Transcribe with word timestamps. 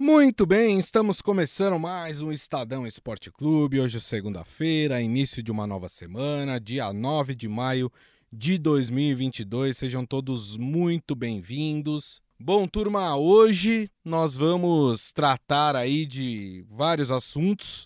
Muito 0.00 0.46
bem, 0.46 0.78
estamos 0.78 1.20
começando 1.20 1.76
mais 1.76 2.22
um 2.22 2.30
Estadão 2.30 2.86
Esporte 2.86 3.32
Clube. 3.32 3.80
Hoje, 3.80 3.98
segunda-feira, 3.98 5.02
início 5.02 5.42
de 5.42 5.50
uma 5.50 5.66
nova 5.66 5.88
semana, 5.88 6.60
dia 6.60 6.92
9 6.92 7.34
de 7.34 7.48
maio 7.48 7.90
de 8.32 8.58
2022. 8.58 9.76
Sejam 9.76 10.06
todos 10.06 10.56
muito 10.56 11.16
bem-vindos. 11.16 12.22
Bom, 12.38 12.68
turma, 12.68 13.16
hoje 13.16 13.90
nós 14.04 14.36
vamos 14.36 15.10
tratar 15.10 15.74
aí 15.74 16.06
de 16.06 16.64
vários 16.68 17.10
assuntos, 17.10 17.84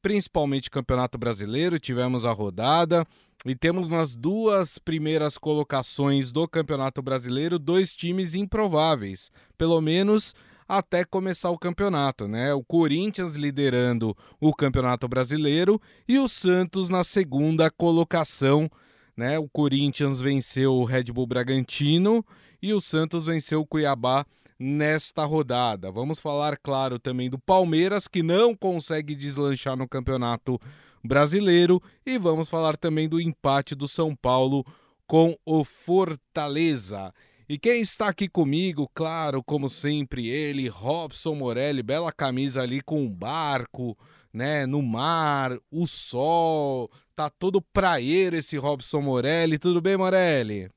principalmente 0.00 0.70
Campeonato 0.70 1.18
Brasileiro. 1.18 1.80
Tivemos 1.80 2.24
a 2.24 2.30
rodada 2.30 3.04
e 3.44 3.56
temos 3.56 3.88
nas 3.88 4.14
duas 4.14 4.78
primeiras 4.78 5.36
colocações 5.36 6.30
do 6.30 6.46
Campeonato 6.46 7.02
Brasileiro 7.02 7.58
dois 7.58 7.96
times 7.96 8.36
improváveis, 8.36 9.32
pelo 9.56 9.80
menos 9.80 10.36
até 10.68 11.04
começar 11.04 11.50
o 11.50 11.58
campeonato, 11.58 12.28
né? 12.28 12.52
O 12.52 12.62
Corinthians 12.62 13.34
liderando 13.34 14.14
o 14.38 14.54
Campeonato 14.54 15.08
Brasileiro 15.08 15.80
e 16.06 16.18
o 16.18 16.28
Santos 16.28 16.90
na 16.90 17.02
segunda 17.02 17.70
colocação, 17.70 18.70
né? 19.16 19.38
O 19.38 19.48
Corinthians 19.48 20.20
venceu 20.20 20.74
o 20.74 20.84
Red 20.84 21.04
Bull 21.04 21.26
Bragantino 21.26 22.22
e 22.60 22.74
o 22.74 22.80
Santos 22.80 23.24
venceu 23.24 23.62
o 23.62 23.66
Cuiabá 23.66 24.26
nesta 24.58 25.24
rodada. 25.24 25.90
Vamos 25.90 26.18
falar, 26.18 26.58
claro, 26.58 26.98
também 26.98 27.30
do 27.30 27.38
Palmeiras 27.38 28.06
que 28.06 28.22
não 28.22 28.54
consegue 28.54 29.14
deslanchar 29.14 29.76
no 29.76 29.88
Campeonato 29.88 30.60
Brasileiro 31.02 31.80
e 32.04 32.18
vamos 32.18 32.48
falar 32.48 32.76
também 32.76 33.08
do 33.08 33.20
empate 33.20 33.74
do 33.74 33.88
São 33.88 34.14
Paulo 34.14 34.66
com 35.06 35.34
o 35.46 35.64
Fortaleza. 35.64 37.14
E 37.50 37.58
quem 37.58 37.80
está 37.80 38.08
aqui 38.08 38.28
comigo, 38.28 38.86
claro, 38.92 39.42
como 39.42 39.70
sempre, 39.70 40.28
ele, 40.28 40.68
Robson 40.68 41.34
Morelli, 41.34 41.82
bela 41.82 42.12
camisa 42.12 42.60
ali 42.60 42.82
com 42.82 43.00
um 43.00 43.10
barco, 43.10 43.96
né, 44.30 44.66
no 44.66 44.82
mar, 44.82 45.58
o 45.70 45.86
sol, 45.86 46.90
tá 47.16 47.30
todo 47.30 47.62
praieiro 47.62 48.36
esse 48.36 48.58
Robson 48.58 49.00
Morelli. 49.00 49.58
Tudo 49.58 49.80
bem, 49.80 49.96
Morelli? 49.96 50.70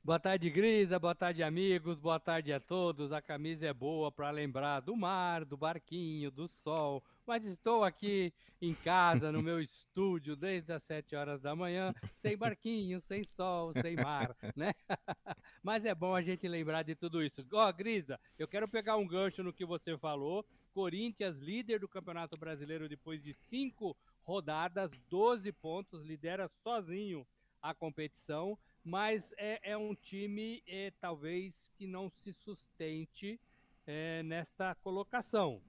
Boa 0.00 0.20
tarde, 0.20 0.48
Grisa. 0.48 0.96
Boa 1.00 1.14
tarde, 1.14 1.42
amigos. 1.42 1.98
Boa 1.98 2.20
tarde 2.20 2.52
a 2.52 2.60
todos. 2.60 3.10
A 3.10 3.20
camisa 3.20 3.66
é 3.66 3.74
boa 3.74 4.12
para 4.12 4.30
lembrar 4.30 4.78
do 4.78 4.94
mar, 4.94 5.44
do 5.44 5.56
barquinho, 5.56 6.30
do 6.30 6.46
sol. 6.46 7.02
Mas 7.26 7.44
estou 7.44 7.84
aqui 7.84 8.32
em 8.60 8.74
casa, 8.74 9.32
no 9.32 9.42
meu 9.42 9.60
estúdio, 9.60 10.36
desde 10.36 10.72
as 10.72 10.82
7 10.82 11.16
horas 11.16 11.40
da 11.40 11.54
manhã, 11.54 11.94
sem 12.14 12.36
barquinho, 12.36 13.00
sem 13.00 13.24
sol, 13.24 13.72
sem 13.80 13.96
mar, 13.96 14.36
né? 14.54 14.72
Mas 15.62 15.84
é 15.84 15.94
bom 15.94 16.14
a 16.14 16.22
gente 16.22 16.46
lembrar 16.46 16.82
de 16.82 16.94
tudo 16.94 17.22
isso. 17.22 17.44
Ó, 17.52 17.68
oh, 17.68 17.72
Grisa, 17.72 18.20
eu 18.38 18.46
quero 18.46 18.68
pegar 18.68 18.96
um 18.96 19.06
gancho 19.06 19.42
no 19.42 19.52
que 19.52 19.64
você 19.64 19.96
falou. 19.96 20.44
Corinthians, 20.72 21.38
líder 21.38 21.80
do 21.80 21.88
Campeonato 21.88 22.36
Brasileiro 22.36 22.88
depois 22.88 23.22
de 23.22 23.32
cinco 23.32 23.96
rodadas, 24.22 24.90
12 25.08 25.52
pontos, 25.52 26.02
lidera 26.02 26.48
sozinho 26.62 27.26
a 27.62 27.72
competição 27.72 28.58
mas 28.84 29.32
é, 29.38 29.70
é 29.70 29.76
um 29.76 29.94
time 29.94 30.62
é, 30.66 30.92
talvez 31.00 31.70
que 31.74 31.86
não 31.86 32.10
se 32.10 32.34
sustente 32.34 33.40
é, 33.86 34.22
nesta 34.22 34.74
colocação. 34.74 35.62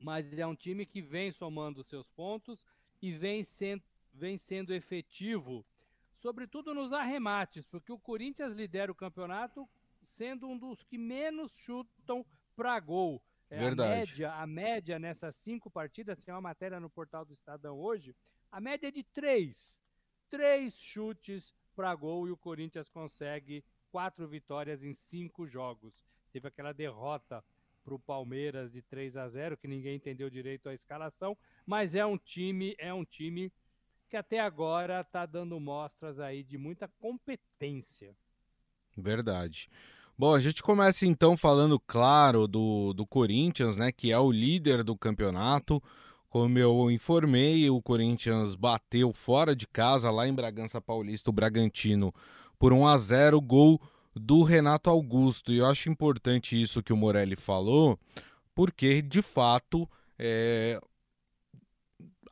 Mas 0.00 0.38
é 0.38 0.46
um 0.46 0.56
time 0.56 0.86
que 0.86 1.02
vem 1.02 1.30
somando 1.30 1.84
seus 1.84 2.08
pontos 2.08 2.64
e 3.02 3.12
vem 3.12 3.44
sendo, 3.44 3.84
vem 4.12 4.38
sendo 4.38 4.72
efetivo, 4.72 5.64
sobretudo 6.18 6.74
nos 6.74 6.92
arremates, 6.92 7.66
porque 7.66 7.92
o 7.92 7.98
Corinthians 7.98 8.52
lidera 8.54 8.90
o 8.90 8.94
campeonato 8.94 9.68
sendo 10.02 10.48
um 10.48 10.58
dos 10.58 10.82
que 10.82 10.96
menos 10.96 11.52
chutam 11.52 12.24
para 12.56 12.80
gol. 12.80 13.22
É, 13.50 13.58
Verdade. 13.58 13.92
A 13.92 13.96
média, 13.96 14.32
a 14.34 14.46
média 14.46 14.98
nessas 14.98 15.34
cinco 15.36 15.70
partidas, 15.70 16.18
tem 16.20 16.32
uma 16.32 16.40
matéria 16.40 16.80
no 16.80 16.88
portal 16.88 17.24
do 17.24 17.32
Estadão 17.32 17.78
hoje, 17.78 18.16
a 18.50 18.60
média 18.60 18.88
é 18.88 18.90
de 18.90 19.02
três. 19.02 19.80
Três 20.28 20.74
chutes 20.74 21.54
para 21.74 21.94
gol 21.94 22.26
e 22.26 22.30
o 22.30 22.36
Corinthians 22.36 22.88
consegue 22.88 23.64
quatro 23.90 24.26
vitórias 24.28 24.82
em 24.82 24.94
cinco 24.94 25.46
jogos. 25.46 26.04
Teve 26.32 26.48
aquela 26.48 26.72
derrota 26.72 27.44
para 27.90 27.96
o 27.96 27.98
Palmeiras 27.98 28.70
de 28.70 28.82
3 28.82 29.16
a 29.16 29.28
0 29.28 29.56
que 29.56 29.66
ninguém 29.66 29.96
entendeu 29.96 30.30
direito 30.30 30.68
a 30.68 30.74
escalação, 30.74 31.36
mas 31.66 31.96
é 31.96 32.06
um 32.06 32.16
time, 32.16 32.76
é 32.78 32.94
um 32.94 33.04
time 33.04 33.52
que 34.08 34.16
até 34.16 34.38
agora 34.38 35.00
está 35.00 35.26
dando 35.26 35.58
mostras 35.58 36.20
aí 36.20 36.44
de 36.44 36.56
muita 36.56 36.86
competência. 37.00 38.14
Verdade. 38.96 39.68
Bom, 40.16 40.34
a 40.34 40.40
gente 40.40 40.62
começa 40.62 41.06
então 41.06 41.36
falando, 41.36 41.80
claro, 41.80 42.46
do, 42.46 42.92
do 42.92 43.06
Corinthians, 43.06 43.76
né, 43.76 43.90
que 43.90 44.12
é 44.12 44.18
o 44.18 44.30
líder 44.30 44.84
do 44.84 44.96
campeonato. 44.96 45.82
Como 46.28 46.58
eu 46.58 46.90
informei, 46.90 47.68
o 47.70 47.82
Corinthians 47.82 48.54
bateu 48.54 49.12
fora 49.12 49.56
de 49.56 49.66
casa, 49.66 50.10
lá 50.10 50.28
em 50.28 50.34
Bragança 50.34 50.80
Paulista, 50.80 51.30
o 51.30 51.32
Bragantino, 51.32 52.14
por 52.58 52.72
1 52.72 52.86
a 52.86 52.98
0 52.98 53.40
gol 53.40 53.80
do 54.14 54.42
Renato 54.42 54.90
Augusto. 54.90 55.52
E 55.52 55.58
eu 55.58 55.66
acho 55.66 55.88
importante 55.88 56.60
isso 56.60 56.82
que 56.82 56.92
o 56.92 56.96
Morelli 56.96 57.36
falou, 57.36 57.98
porque, 58.54 59.02
de 59.02 59.22
fato, 59.22 59.88
é... 60.18 60.80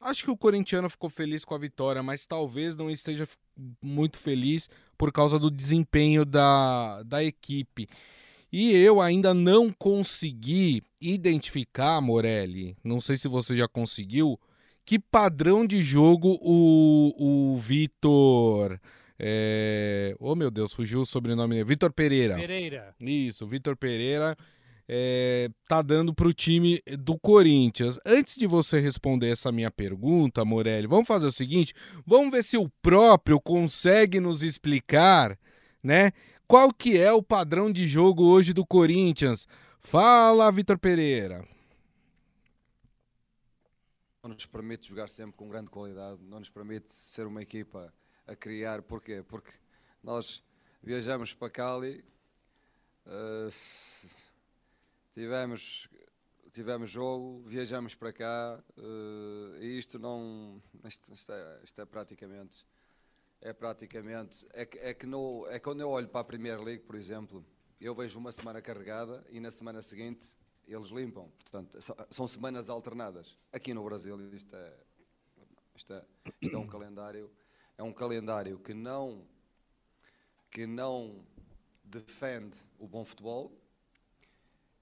acho 0.00 0.24
que 0.24 0.30
o 0.30 0.36
corintiano 0.36 0.90
ficou 0.90 1.08
feliz 1.08 1.44
com 1.44 1.54
a 1.54 1.58
vitória, 1.58 2.02
mas 2.02 2.26
talvez 2.26 2.76
não 2.76 2.90
esteja 2.90 3.28
muito 3.82 4.18
feliz 4.18 4.68
por 4.96 5.12
causa 5.12 5.38
do 5.38 5.50
desempenho 5.50 6.24
da, 6.24 7.02
da 7.02 7.22
equipe. 7.22 7.88
E 8.50 8.72
eu 8.72 9.00
ainda 9.00 9.34
não 9.34 9.70
consegui 9.70 10.82
identificar, 11.00 12.00
Morelli, 12.00 12.76
não 12.82 13.00
sei 13.00 13.16
se 13.16 13.28
você 13.28 13.56
já 13.56 13.68
conseguiu, 13.68 14.40
que 14.86 14.98
padrão 14.98 15.66
de 15.66 15.82
jogo 15.82 16.38
o, 16.40 17.52
o 17.52 17.56
Vitor. 17.58 18.80
É... 19.18 20.14
Oh 20.18 20.34
meu 20.34 20.50
Deus, 20.50 20.72
fugiu 20.72 21.00
o 21.00 21.06
sobrenome 21.06 21.62
Vitor 21.64 21.92
Pereira. 21.92 22.36
Pereira. 22.36 22.94
Isso, 23.00 23.46
Vitor 23.46 23.76
Pereira 23.76 24.36
é, 24.88 25.50
tá 25.68 25.82
dando 25.82 26.14
para 26.14 26.26
o 26.26 26.32
time 26.32 26.82
do 26.98 27.18
Corinthians. 27.18 28.00
Antes 28.06 28.36
de 28.36 28.46
você 28.46 28.80
responder 28.80 29.28
essa 29.28 29.52
minha 29.52 29.70
pergunta, 29.70 30.44
Morelli, 30.44 30.86
vamos 30.86 31.06
fazer 31.06 31.26
o 31.26 31.32
seguinte: 31.32 31.74
vamos 32.06 32.30
ver 32.30 32.42
se 32.42 32.56
o 32.56 32.68
próprio 32.80 33.38
consegue 33.38 34.18
nos 34.18 34.42
explicar, 34.42 35.38
né? 35.82 36.10
Qual 36.46 36.72
que 36.72 36.96
é 36.96 37.12
o 37.12 37.22
padrão 37.22 37.70
de 37.70 37.86
jogo 37.86 38.24
hoje 38.24 38.54
do 38.54 38.64
Corinthians? 38.64 39.46
Fala, 39.78 40.50
Vitor 40.50 40.78
Pereira. 40.78 41.46
Não 44.22 44.30
nos 44.30 44.46
permite 44.46 44.88
jogar 44.88 45.08
sempre 45.08 45.36
com 45.36 45.48
grande 45.48 45.70
qualidade, 45.70 46.18
não 46.22 46.38
nos 46.38 46.50
permite 46.50 46.90
ser 46.90 47.26
uma 47.26 47.42
equipa 47.42 47.92
a 48.28 48.36
criar. 48.36 48.82
Porquê? 48.82 49.22
Porque 49.22 49.52
nós 50.02 50.44
viajamos 50.82 51.34
para 51.34 51.50
Cali, 51.50 52.04
uh, 53.06 53.52
tivemos, 55.14 55.88
tivemos 56.52 56.90
jogo, 56.90 57.42
viajamos 57.48 57.94
para 57.94 58.12
cá 58.12 58.62
uh, 58.76 59.56
e 59.60 59.78
isto 59.78 59.98
não. 59.98 60.62
Isto, 60.84 61.12
isto, 61.12 61.32
é, 61.32 61.60
isto 61.64 61.80
é 61.80 61.84
praticamente 61.84 62.64
é 63.40 63.52
praticamente. 63.52 64.46
É 64.52 64.64
que, 64.64 64.78
é 64.78 64.94
que 64.94 65.06
no, 65.06 65.46
é 65.48 65.58
quando 65.58 65.80
eu 65.80 65.90
olho 65.90 66.08
para 66.08 66.20
a 66.20 66.24
Premier 66.24 66.60
League, 66.60 66.84
por 66.84 66.96
exemplo, 66.96 67.44
eu 67.80 67.94
vejo 67.94 68.18
uma 68.18 68.32
semana 68.32 68.60
carregada 68.60 69.24
e 69.30 69.40
na 69.40 69.50
semana 69.50 69.80
seguinte 69.80 70.36
eles 70.66 70.88
limpam. 70.88 71.30
Portanto, 71.30 71.78
são 72.10 72.26
semanas 72.26 72.68
alternadas. 72.68 73.38
Aqui 73.52 73.72
no 73.72 73.82
Brasil 73.84 74.20
isto 74.34 74.54
é, 74.54 74.74
isto 75.74 75.92
é, 75.92 76.04
isto 76.42 76.56
é 76.56 76.58
um 76.58 76.66
calendário, 76.66 77.30
é 77.78 77.82
um 77.82 77.92
calendário 77.92 78.58
que 78.58 78.74
não 78.74 79.24
que 80.50 80.66
não 80.66 81.24
defende 81.84 82.58
o 82.78 82.86
bom 82.86 83.04
futebol, 83.04 83.52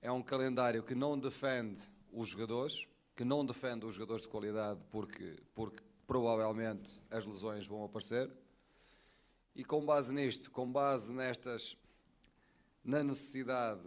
é 0.00 0.10
um 0.10 0.22
calendário 0.22 0.82
que 0.82 0.94
não 0.94 1.18
defende 1.18 1.82
os 2.12 2.28
jogadores, 2.28 2.88
que 3.14 3.24
não 3.24 3.44
defende 3.44 3.84
os 3.84 3.94
jogadores 3.94 4.22
de 4.22 4.28
qualidade 4.28 4.84
porque, 4.90 5.36
porque 5.54 5.82
provavelmente 6.06 7.00
as 7.10 7.26
lesões 7.26 7.66
vão 7.66 7.84
aparecer 7.84 8.30
e 9.54 9.64
com 9.64 9.84
base 9.84 10.12
nisto, 10.12 10.50
com 10.50 10.70
base 10.70 11.12
nestas, 11.12 11.76
na 12.84 13.02
necessidade 13.02 13.82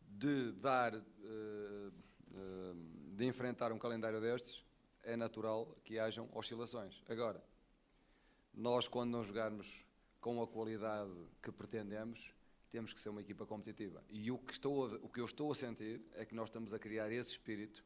de 0.00 0.52
dar, 0.52 0.94
eh, 0.94 1.00
eh, 2.34 2.72
de 3.14 3.24
enfrentar 3.24 3.72
um 3.72 3.78
calendário 3.78 4.20
destes, 4.20 4.64
é 5.02 5.16
natural 5.16 5.76
que 5.84 5.98
hajam 5.98 6.28
oscilações. 6.34 7.02
Agora, 7.08 7.42
nós 8.56 8.88
quando 8.88 9.10
não 9.10 9.22
jogarmos 9.22 9.84
com 10.20 10.42
a 10.42 10.46
qualidade 10.46 11.12
que 11.42 11.52
pretendemos, 11.52 12.34
temos 12.70 12.92
que 12.92 13.00
ser 13.00 13.10
uma 13.10 13.20
equipa 13.20 13.46
competitiva. 13.46 14.02
E 14.08 14.30
o 14.30 14.38
que, 14.38 14.52
estou 14.52 14.86
a, 14.86 14.96
o 14.96 15.08
que 15.08 15.20
eu 15.20 15.26
estou 15.26 15.52
a 15.52 15.54
sentir 15.54 16.00
é 16.14 16.24
que 16.24 16.34
nós 16.34 16.48
estamos 16.48 16.74
a 16.74 16.78
criar 16.78 17.12
esse 17.12 17.32
espírito. 17.32 17.84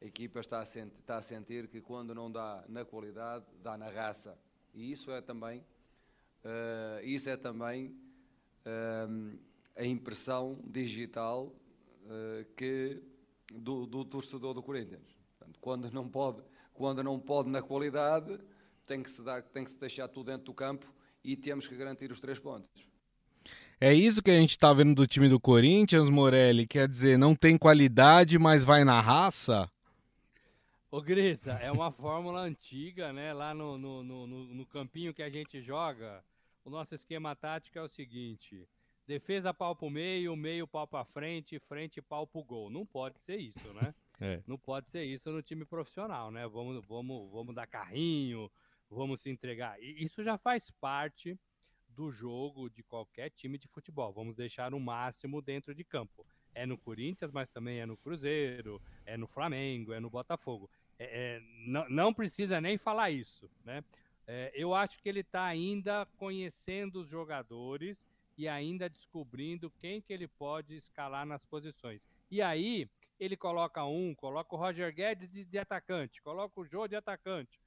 A 0.00 0.04
equipa 0.06 0.40
está 0.40 0.60
a, 0.60 0.64
sentir, 0.64 0.98
está 0.98 1.18
a 1.18 1.22
sentir 1.22 1.68
que 1.68 1.80
quando 1.80 2.14
não 2.14 2.30
dá 2.30 2.64
na 2.68 2.84
qualidade, 2.84 3.44
dá 3.62 3.76
na 3.76 3.90
raça. 3.90 4.36
E 4.74 4.90
isso 4.90 5.10
é 5.12 5.20
também 5.20 5.64
Uh, 6.44 7.04
isso 7.04 7.28
é 7.28 7.36
também 7.36 7.88
uh, 8.64 9.38
a 9.76 9.84
impressão 9.84 10.58
digital 10.64 11.52
uh, 12.04 12.44
que 12.56 13.02
do, 13.52 13.86
do, 13.86 14.04
torcedor 14.04 14.54
do 14.54 14.62
Corinthians. 14.62 15.18
Portanto, 15.36 15.58
quando 15.60 15.90
não 15.90 16.08
pode, 16.08 16.42
quando 16.72 17.02
não 17.02 17.18
pode 17.18 17.50
na 17.50 17.60
qualidade, 17.60 18.38
tem 18.88 19.02
que 19.02 19.10
se 19.10 19.22
dar, 19.22 19.42
tem 19.42 19.62
que 19.62 19.70
se 19.70 19.78
deixar 19.78 20.08
tudo 20.08 20.30
dentro 20.30 20.46
do 20.46 20.54
campo 20.54 20.92
e 21.22 21.36
temos 21.36 21.68
que 21.68 21.76
garantir 21.76 22.10
os 22.10 22.18
três 22.18 22.38
pontos. 22.38 22.88
É 23.80 23.92
isso 23.94 24.22
que 24.22 24.30
a 24.30 24.36
gente 24.36 24.50
está 24.50 24.72
vendo 24.72 24.94
do 24.94 25.06
time 25.06 25.28
do 25.28 25.38
Corinthians, 25.38 26.08
Morelli? 26.08 26.66
Quer 26.66 26.88
dizer, 26.88 27.16
não 27.16 27.34
tem 27.34 27.56
qualidade, 27.56 28.38
mas 28.38 28.64
vai 28.64 28.82
na 28.82 29.00
raça? 29.00 29.70
Ô 30.90 31.00
Grisa, 31.02 31.52
é 31.52 31.70
uma 31.70 31.92
fórmula 31.92 32.40
antiga, 32.40 33.12
né? 33.12 33.32
Lá 33.32 33.54
no, 33.54 33.78
no, 33.78 34.02
no, 34.02 34.26
no, 34.26 34.66
campinho 34.66 35.14
que 35.14 35.22
a 35.22 35.30
gente 35.30 35.60
joga, 35.60 36.24
o 36.64 36.70
nosso 36.70 36.94
esquema 36.94 37.36
tático 37.36 37.78
é 37.78 37.82
o 37.82 37.88
seguinte: 37.88 38.66
defesa 39.06 39.54
pau 39.54 39.76
pro 39.76 39.90
meio, 39.90 40.34
meio 40.34 40.66
pau 40.66 40.86
pra 40.86 41.04
frente, 41.04 41.58
frente 41.60 42.00
pau 42.00 42.26
pro 42.26 42.42
gol. 42.42 42.70
Não 42.70 42.84
pode 42.84 43.20
ser 43.20 43.36
isso, 43.36 43.72
né? 43.74 43.94
é. 44.18 44.42
Não 44.46 44.58
pode 44.58 44.90
ser 44.90 45.04
isso 45.04 45.30
no 45.30 45.42
time 45.42 45.64
profissional, 45.64 46.30
né? 46.30 46.48
Vamos, 46.48 46.84
vamos, 46.86 47.30
vamos 47.30 47.54
dar 47.54 47.66
carrinho, 47.66 48.50
vamos 48.90 49.20
se 49.20 49.30
entregar. 49.30 49.80
E 49.82 50.04
isso 50.04 50.22
já 50.22 50.38
faz 50.38 50.70
parte 50.70 51.38
do 51.88 52.12
jogo 52.12 52.70
de 52.70 52.82
qualquer 52.82 53.30
time 53.30 53.58
de 53.58 53.66
futebol. 53.68 54.12
Vamos 54.12 54.36
deixar 54.36 54.72
o 54.72 54.80
máximo 54.80 55.42
dentro 55.42 55.74
de 55.74 55.84
campo. 55.84 56.24
É 56.54 56.64
no 56.64 56.78
Corinthians, 56.78 57.30
mas 57.32 57.48
também 57.48 57.80
é 57.80 57.86
no 57.86 57.96
Cruzeiro, 57.96 58.80
é 59.04 59.16
no 59.16 59.26
Flamengo, 59.26 59.92
é 59.92 60.00
no 60.00 60.08
Botafogo. 60.08 60.70
É, 60.98 61.04
é, 61.04 61.40
não, 61.66 61.88
não, 61.88 62.14
precisa 62.14 62.60
nem 62.60 62.76
falar 62.76 63.10
isso, 63.10 63.50
né? 63.64 63.84
É, 64.26 64.52
eu 64.54 64.74
acho 64.74 65.00
que 65.00 65.08
ele 65.08 65.20
está 65.20 65.44
ainda 65.44 66.06
conhecendo 66.16 67.00
os 67.00 67.08
jogadores 67.08 68.04
e 68.36 68.46
ainda 68.46 68.88
descobrindo 68.88 69.70
quem 69.78 70.00
que 70.00 70.12
ele 70.12 70.28
pode 70.28 70.76
escalar 70.76 71.26
nas 71.26 71.44
posições. 71.44 72.08
E 72.30 72.42
aí 72.42 72.88
ele 73.18 73.36
coloca 73.36 73.84
um, 73.84 74.14
coloca 74.14 74.54
o 74.54 74.58
Roger 74.58 74.94
Guedes 74.94 75.30
de, 75.30 75.44
de 75.44 75.58
atacante, 75.58 76.22
coloca 76.22 76.60
o 76.60 76.64
Jô 76.64 76.86
de 76.86 76.94
atacante, 76.94 77.58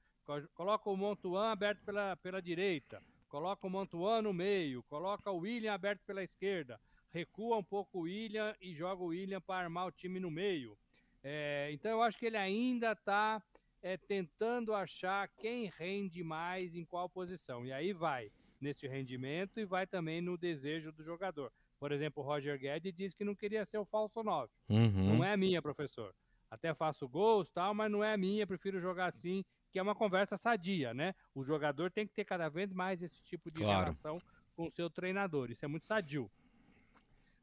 coloca 0.54 0.88
o 0.88 0.96
Montuan 0.96 1.50
aberto 1.50 1.82
pela, 1.84 2.16
pela 2.16 2.40
direita, 2.40 3.02
coloca 3.28 3.66
o 3.66 3.70
Mantuan 3.70 4.22
no 4.22 4.32
meio, 4.32 4.82
coloca 4.84 5.30
o 5.30 5.38
William 5.38 5.72
aberto 5.72 6.02
pela 6.04 6.22
esquerda, 6.22 6.80
recua 7.12 7.56
um 7.56 7.64
pouco 7.64 7.98
o 7.98 8.02
William 8.02 8.54
e 8.60 8.74
joga 8.74 9.02
o 9.02 9.06
William 9.06 9.40
para 9.40 9.64
armar 9.64 9.86
o 9.86 9.92
time 9.92 10.20
no 10.20 10.30
meio. 10.30 10.76
É, 11.22 11.70
então 11.72 11.90
eu 11.90 12.02
acho 12.02 12.18
que 12.18 12.26
ele 12.26 12.36
ainda 12.36 12.92
está 12.92 13.42
é, 13.82 13.96
tentando 13.96 14.74
achar 14.74 15.28
quem 15.28 15.70
rende 15.76 16.22
mais 16.22 16.74
em 16.74 16.84
qual 16.84 17.08
posição. 17.08 17.64
E 17.64 17.72
aí 17.72 17.92
vai 17.92 18.30
nesse 18.60 18.86
rendimento 18.86 19.58
e 19.58 19.64
vai 19.64 19.86
também 19.86 20.20
no 20.20 20.38
desejo 20.38 20.92
do 20.92 21.02
jogador. 21.02 21.52
Por 21.78 21.90
exemplo, 21.90 22.22
o 22.22 22.26
Roger 22.26 22.58
Guedes 22.58 22.94
disse 22.94 23.16
que 23.16 23.24
não 23.24 23.34
queria 23.34 23.64
ser 23.64 23.78
o 23.78 23.84
falso 23.84 24.22
9. 24.22 24.52
Uhum. 24.68 25.16
Não 25.16 25.24
é 25.24 25.32
a 25.32 25.36
minha, 25.36 25.60
professor. 25.60 26.14
Até 26.48 26.72
faço 26.72 27.08
gols 27.08 27.50
tal, 27.50 27.74
mas 27.74 27.90
não 27.90 28.04
é 28.04 28.12
a 28.12 28.16
minha, 28.16 28.46
prefiro 28.46 28.80
jogar 28.80 29.06
assim 29.06 29.44
que 29.72 29.78
é 29.78 29.82
uma 29.82 29.94
conversa 29.94 30.36
sadia, 30.36 30.92
né? 30.92 31.14
O 31.34 31.42
jogador 31.42 31.90
tem 31.90 32.06
que 32.06 32.12
ter 32.12 32.24
cada 32.24 32.48
vez 32.50 32.72
mais 32.72 33.02
esse 33.02 33.22
tipo 33.24 33.50
de 33.50 33.62
claro. 33.62 33.80
relação 33.80 34.20
com 34.54 34.66
o 34.66 34.70
seu 34.70 34.90
treinador. 34.90 35.50
Isso 35.50 35.64
é 35.64 35.68
muito 35.68 35.86
sadio. 35.86 36.30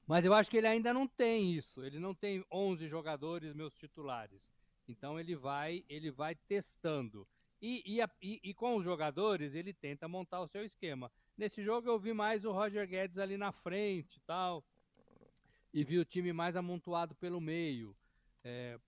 Mas 0.05 0.23
eu 0.23 0.33
acho 0.33 0.49
que 0.49 0.57
ele 0.57 0.67
ainda 0.67 0.93
não 0.93 1.07
tem 1.07 1.53
isso. 1.53 1.83
Ele 1.83 1.99
não 1.99 2.13
tem 2.13 2.45
11 2.51 2.87
jogadores 2.87 3.53
meus 3.53 3.73
titulares. 3.73 4.47
Então 4.87 5.19
ele 5.19 5.35
vai, 5.35 5.83
ele 5.89 6.11
vai 6.11 6.35
testando. 6.35 7.27
E, 7.61 7.83
e, 7.85 8.39
e, 8.43 8.53
com 8.53 8.75
os 8.75 8.83
jogadores 8.83 9.53
ele 9.53 9.73
tenta 9.73 10.07
montar 10.07 10.39
o 10.39 10.47
seu 10.47 10.63
esquema. 10.63 11.11
Nesse 11.37 11.63
jogo 11.63 11.89
eu 11.89 11.99
vi 11.99 12.13
mais 12.13 12.45
o 12.45 12.51
Roger 12.51 12.87
Guedes 12.87 13.17
ali 13.17 13.37
na 13.37 13.51
frente 13.51 14.17
e 14.17 14.21
tal. 14.21 14.63
E 15.73 15.83
vi 15.83 15.97
o 15.97 16.05
time 16.05 16.31
mais 16.31 16.55
amontoado 16.55 17.13
pelo 17.15 17.41
meio. 17.41 17.95
É, 18.43 18.79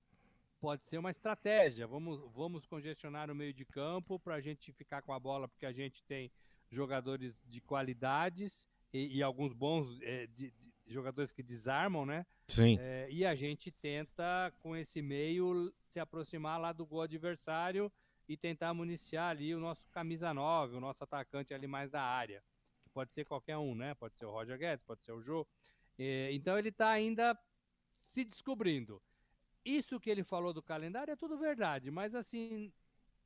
pode 0.61 0.83
ser 0.85 0.99
uma 0.99 1.09
estratégia. 1.09 1.87
Vamos, 1.87 2.21
vamos 2.33 2.65
congestionar 2.67 3.31
o 3.31 3.35
meio 3.35 3.51
de 3.51 3.65
campo 3.65 4.19
para 4.19 4.35
a 4.35 4.41
gente 4.41 4.71
ficar 4.71 5.01
com 5.01 5.11
a 5.11 5.19
bola, 5.19 5.47
porque 5.47 5.65
a 5.65 5.71
gente 5.71 6.03
tem 6.03 6.31
jogadores 6.69 7.35
de 7.47 7.59
qualidades 7.59 8.69
e, 8.93 9.17
e 9.17 9.23
alguns 9.23 9.53
bons 9.53 9.99
é, 10.03 10.27
de, 10.27 10.51
de, 10.51 10.71
jogadores 10.87 11.31
que 11.31 11.41
desarmam, 11.41 12.05
né? 12.05 12.25
Sim. 12.47 12.77
É, 12.79 13.07
e 13.09 13.25
a 13.25 13.33
gente 13.33 13.71
tenta, 13.71 14.53
com 14.59 14.75
esse 14.75 15.01
meio, 15.01 15.73
se 15.89 15.99
aproximar 15.99 16.59
lá 16.59 16.71
do 16.71 16.85
gol 16.85 17.01
adversário 17.01 17.91
e 18.29 18.37
tentar 18.37 18.73
municiar 18.73 19.31
ali 19.31 19.55
o 19.55 19.59
nosso 19.59 19.89
camisa 19.89 20.33
9, 20.33 20.75
o 20.75 20.79
nosso 20.79 21.03
atacante 21.03 21.53
ali 21.53 21.65
mais 21.65 21.89
da 21.89 22.03
área. 22.03 22.43
Que 22.83 22.89
pode 22.89 23.11
ser 23.13 23.25
qualquer 23.25 23.57
um, 23.57 23.73
né? 23.73 23.95
Pode 23.95 24.15
ser 24.15 24.25
o 24.25 24.31
Roger 24.31 24.59
Guedes, 24.59 24.85
pode 24.85 25.03
ser 25.03 25.11
o 25.11 25.21
Jô. 25.21 25.45
É, 25.97 26.31
então 26.31 26.57
ele 26.57 26.69
está 26.69 26.89
ainda 26.89 27.37
se 28.11 28.23
descobrindo 28.23 29.01
isso 29.65 29.99
que 29.99 30.09
ele 30.09 30.23
falou 30.23 30.53
do 30.53 30.61
calendário 30.61 31.11
é 31.11 31.15
tudo 31.15 31.37
verdade, 31.37 31.91
mas 31.91 32.15
assim, 32.15 32.71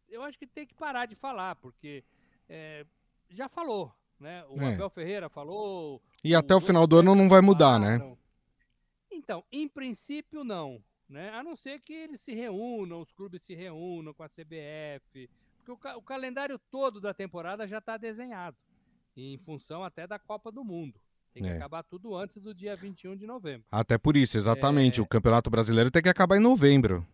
eu 0.09 0.23
acho 0.23 0.37
que 0.37 0.47
tem 0.47 0.65
que 0.65 0.73
parar 0.73 1.05
de 1.05 1.15
falar, 1.15 1.55
porque 1.55 2.03
é, 2.49 2.85
já 3.29 3.47
falou, 3.47 3.93
né? 4.19 4.45
O 4.49 4.61
é. 4.61 4.73
Abel 4.73 4.89
Ferreira 4.89 5.29
falou. 5.29 6.01
E 6.23 6.35
até 6.35 6.55
o 6.55 6.61
final 6.61 6.87
do 6.87 6.99
ano 6.99 7.15
não 7.15 7.29
vai 7.29 7.41
mudar, 7.41 7.79
né? 7.79 7.99
Então, 9.11 9.43
em 9.51 9.67
princípio, 9.67 10.43
não. 10.43 10.83
Né? 11.07 11.29
A 11.29 11.43
não 11.43 11.55
ser 11.55 11.79
que 11.81 11.93
eles 11.93 12.21
se 12.21 12.33
reúnam, 12.33 12.99
os 12.99 13.11
clubes 13.11 13.43
se 13.43 13.53
reúnam 13.53 14.13
com 14.13 14.23
a 14.23 14.29
CBF. 14.29 15.29
Porque 15.57 15.71
o, 15.71 15.77
ca 15.77 15.97
o 15.97 16.01
calendário 16.01 16.59
todo 16.71 16.99
da 16.99 17.13
temporada 17.13 17.67
já 17.67 17.77
está 17.77 17.97
desenhado, 17.97 18.57
em 19.15 19.37
função 19.37 19.83
até 19.83 20.07
da 20.07 20.19
Copa 20.19 20.51
do 20.51 20.63
Mundo. 20.63 20.99
Tem 21.35 21.43
que 21.43 21.49
é. 21.49 21.57
acabar 21.57 21.83
tudo 21.83 22.15
antes 22.15 22.41
do 22.41 22.53
dia 22.53 22.77
21 22.77 23.17
de 23.17 23.27
novembro. 23.27 23.67
Até 23.69 23.97
por 23.97 24.15
isso, 24.15 24.37
exatamente. 24.37 25.01
É... 25.01 25.03
O 25.03 25.05
Campeonato 25.05 25.49
Brasileiro 25.49 25.91
tem 25.91 26.01
que 26.01 26.07
acabar 26.07 26.37
em 26.37 26.39
novembro. 26.39 27.05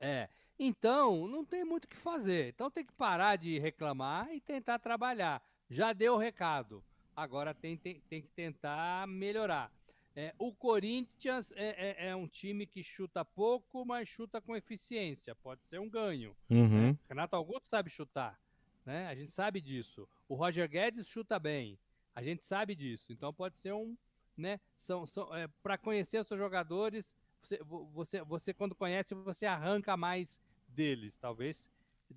É. 0.00 0.28
Então, 0.58 1.28
não 1.28 1.44
tem 1.44 1.64
muito 1.64 1.84
o 1.84 1.88
que 1.88 1.96
fazer. 1.96 2.48
Então 2.48 2.68
tem 2.68 2.84
que 2.84 2.92
parar 2.92 3.36
de 3.36 3.56
reclamar 3.60 4.28
e 4.34 4.40
tentar 4.40 4.80
trabalhar. 4.80 5.40
Já 5.70 5.92
deu 5.92 6.14
o 6.14 6.18
recado. 6.18 6.82
Agora 7.14 7.54
tem, 7.54 7.76
tem, 7.76 8.02
tem 8.10 8.20
que 8.20 8.28
tentar 8.30 9.06
melhorar. 9.06 9.70
É, 10.16 10.34
o 10.36 10.52
Corinthians 10.52 11.52
é, 11.52 12.08
é, 12.08 12.08
é, 12.08 12.16
um 12.16 12.26
time 12.26 12.66
que 12.66 12.82
chuta 12.82 13.24
pouco, 13.24 13.84
mas 13.84 14.08
chuta 14.08 14.40
com 14.40 14.56
eficiência. 14.56 15.36
Pode 15.36 15.64
ser 15.66 15.78
um 15.78 15.88
ganho. 15.88 16.34
Uhum. 16.50 16.88
Né? 16.90 16.98
Renato 17.08 17.36
Augusto 17.36 17.68
sabe 17.70 17.90
chutar. 17.90 18.36
Né? 18.84 19.06
A 19.06 19.14
gente 19.14 19.30
sabe 19.30 19.60
disso. 19.60 20.08
O 20.28 20.34
Roger 20.34 20.68
Guedes 20.68 21.06
chuta 21.06 21.38
bem. 21.38 21.78
A 22.20 22.22
gente 22.22 22.44
sabe 22.44 22.74
disso. 22.74 23.10
Então 23.14 23.32
pode 23.32 23.56
ser 23.56 23.72
um, 23.72 23.96
né? 24.36 24.60
São, 24.76 25.06
são 25.06 25.34
é, 25.34 25.48
para 25.62 25.78
conhecer 25.78 26.18
os 26.18 26.26
seus 26.26 26.38
jogadores, 26.38 27.14
você, 27.40 27.58
você, 27.64 28.22
você 28.22 28.52
quando 28.52 28.74
conhece 28.74 29.14
você 29.14 29.46
arranca 29.46 29.96
mais 29.96 30.38
deles. 30.68 31.16
Talvez 31.18 31.66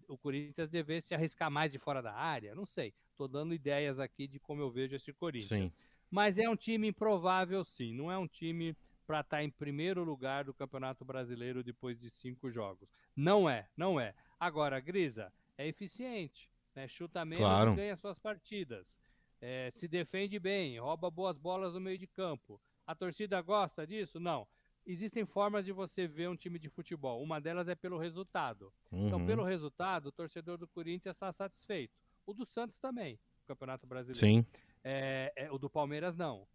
o 0.09 0.17
Corinthians 0.17 0.69
devesse 0.69 1.15
arriscar 1.15 1.49
mais 1.49 1.71
de 1.71 1.79
fora 1.79 2.01
da 2.01 2.13
área. 2.13 2.53
Não 2.53 2.65
sei. 2.65 2.93
Estou 3.11 3.29
dando 3.29 3.53
ideias 3.53 3.97
aqui 3.97 4.27
de 4.27 4.41
como 4.41 4.61
eu 4.61 4.69
vejo 4.69 4.93
esse 4.93 5.13
Corinthians. 5.13 5.47
Sim. 5.47 5.71
Mas 6.11 6.37
é 6.37 6.49
um 6.49 6.55
time 6.55 6.89
improvável, 6.89 7.63
sim. 7.63 7.93
Não 7.93 8.11
é 8.11 8.17
um 8.17 8.27
time 8.27 8.75
para 9.07 9.21
estar 9.21 9.37
tá 9.37 9.43
em 9.43 9.49
primeiro 9.49 10.03
lugar 10.03 10.43
do 10.43 10.53
Campeonato 10.53 11.05
Brasileiro 11.05 11.63
depois 11.63 11.97
de 11.97 12.09
cinco 12.09 12.51
jogos. 12.51 12.89
Não 13.15 13.49
é, 13.49 13.69
não 13.77 13.97
é. 13.97 14.13
Agora, 14.37 14.81
Grisa, 14.81 15.31
é 15.57 15.65
eficiente. 15.65 16.51
Né? 16.75 16.89
Chuta 16.89 17.23
menos 17.23 17.45
claro. 17.45 17.71
e 17.71 17.75
ganha 17.77 17.95
suas 17.95 18.19
partidas 18.19 19.01
é, 19.45 19.69
se 19.75 19.89
defende 19.89 20.39
bem, 20.39 20.79
rouba 20.79 21.11
boas 21.11 21.37
bolas 21.37 21.73
no 21.73 21.81
meio 21.81 21.97
de 21.97 22.07
campo. 22.07 22.61
A 22.87 22.95
torcida 22.95 23.41
gosta 23.41 23.85
disso? 23.85 24.17
Não. 24.17 24.47
Existem 24.87 25.25
formas 25.25 25.65
de 25.65 25.73
você 25.73 26.07
ver 26.07 26.29
um 26.29 26.35
time 26.35 26.57
de 26.57 26.69
futebol. 26.69 27.21
Uma 27.21 27.41
delas 27.41 27.67
é 27.67 27.75
pelo 27.75 27.97
resultado. 27.97 28.71
Então, 28.87 28.99
uhum. 28.99 29.07
Então, 29.07 29.25
pelo 29.25 29.43
resultado, 29.43 30.07
o 30.07 30.11
torcedor 30.13 30.57
do 30.57 30.65
Corinthians 30.65 31.17
está 31.17 31.29
satisfeito. 31.33 31.93
O 32.25 32.33
do 32.33 32.45
Santos 32.45 32.79
também, 32.79 33.19
o 33.43 33.47
Campeonato 33.47 33.85
Brasileiro. 33.85 34.17
Sim. 34.17 34.45
É, 34.81 35.33
é, 35.35 35.51
o 35.51 35.57
do 35.57 35.69
Palmeiras 35.69 36.15
não. 36.15 36.47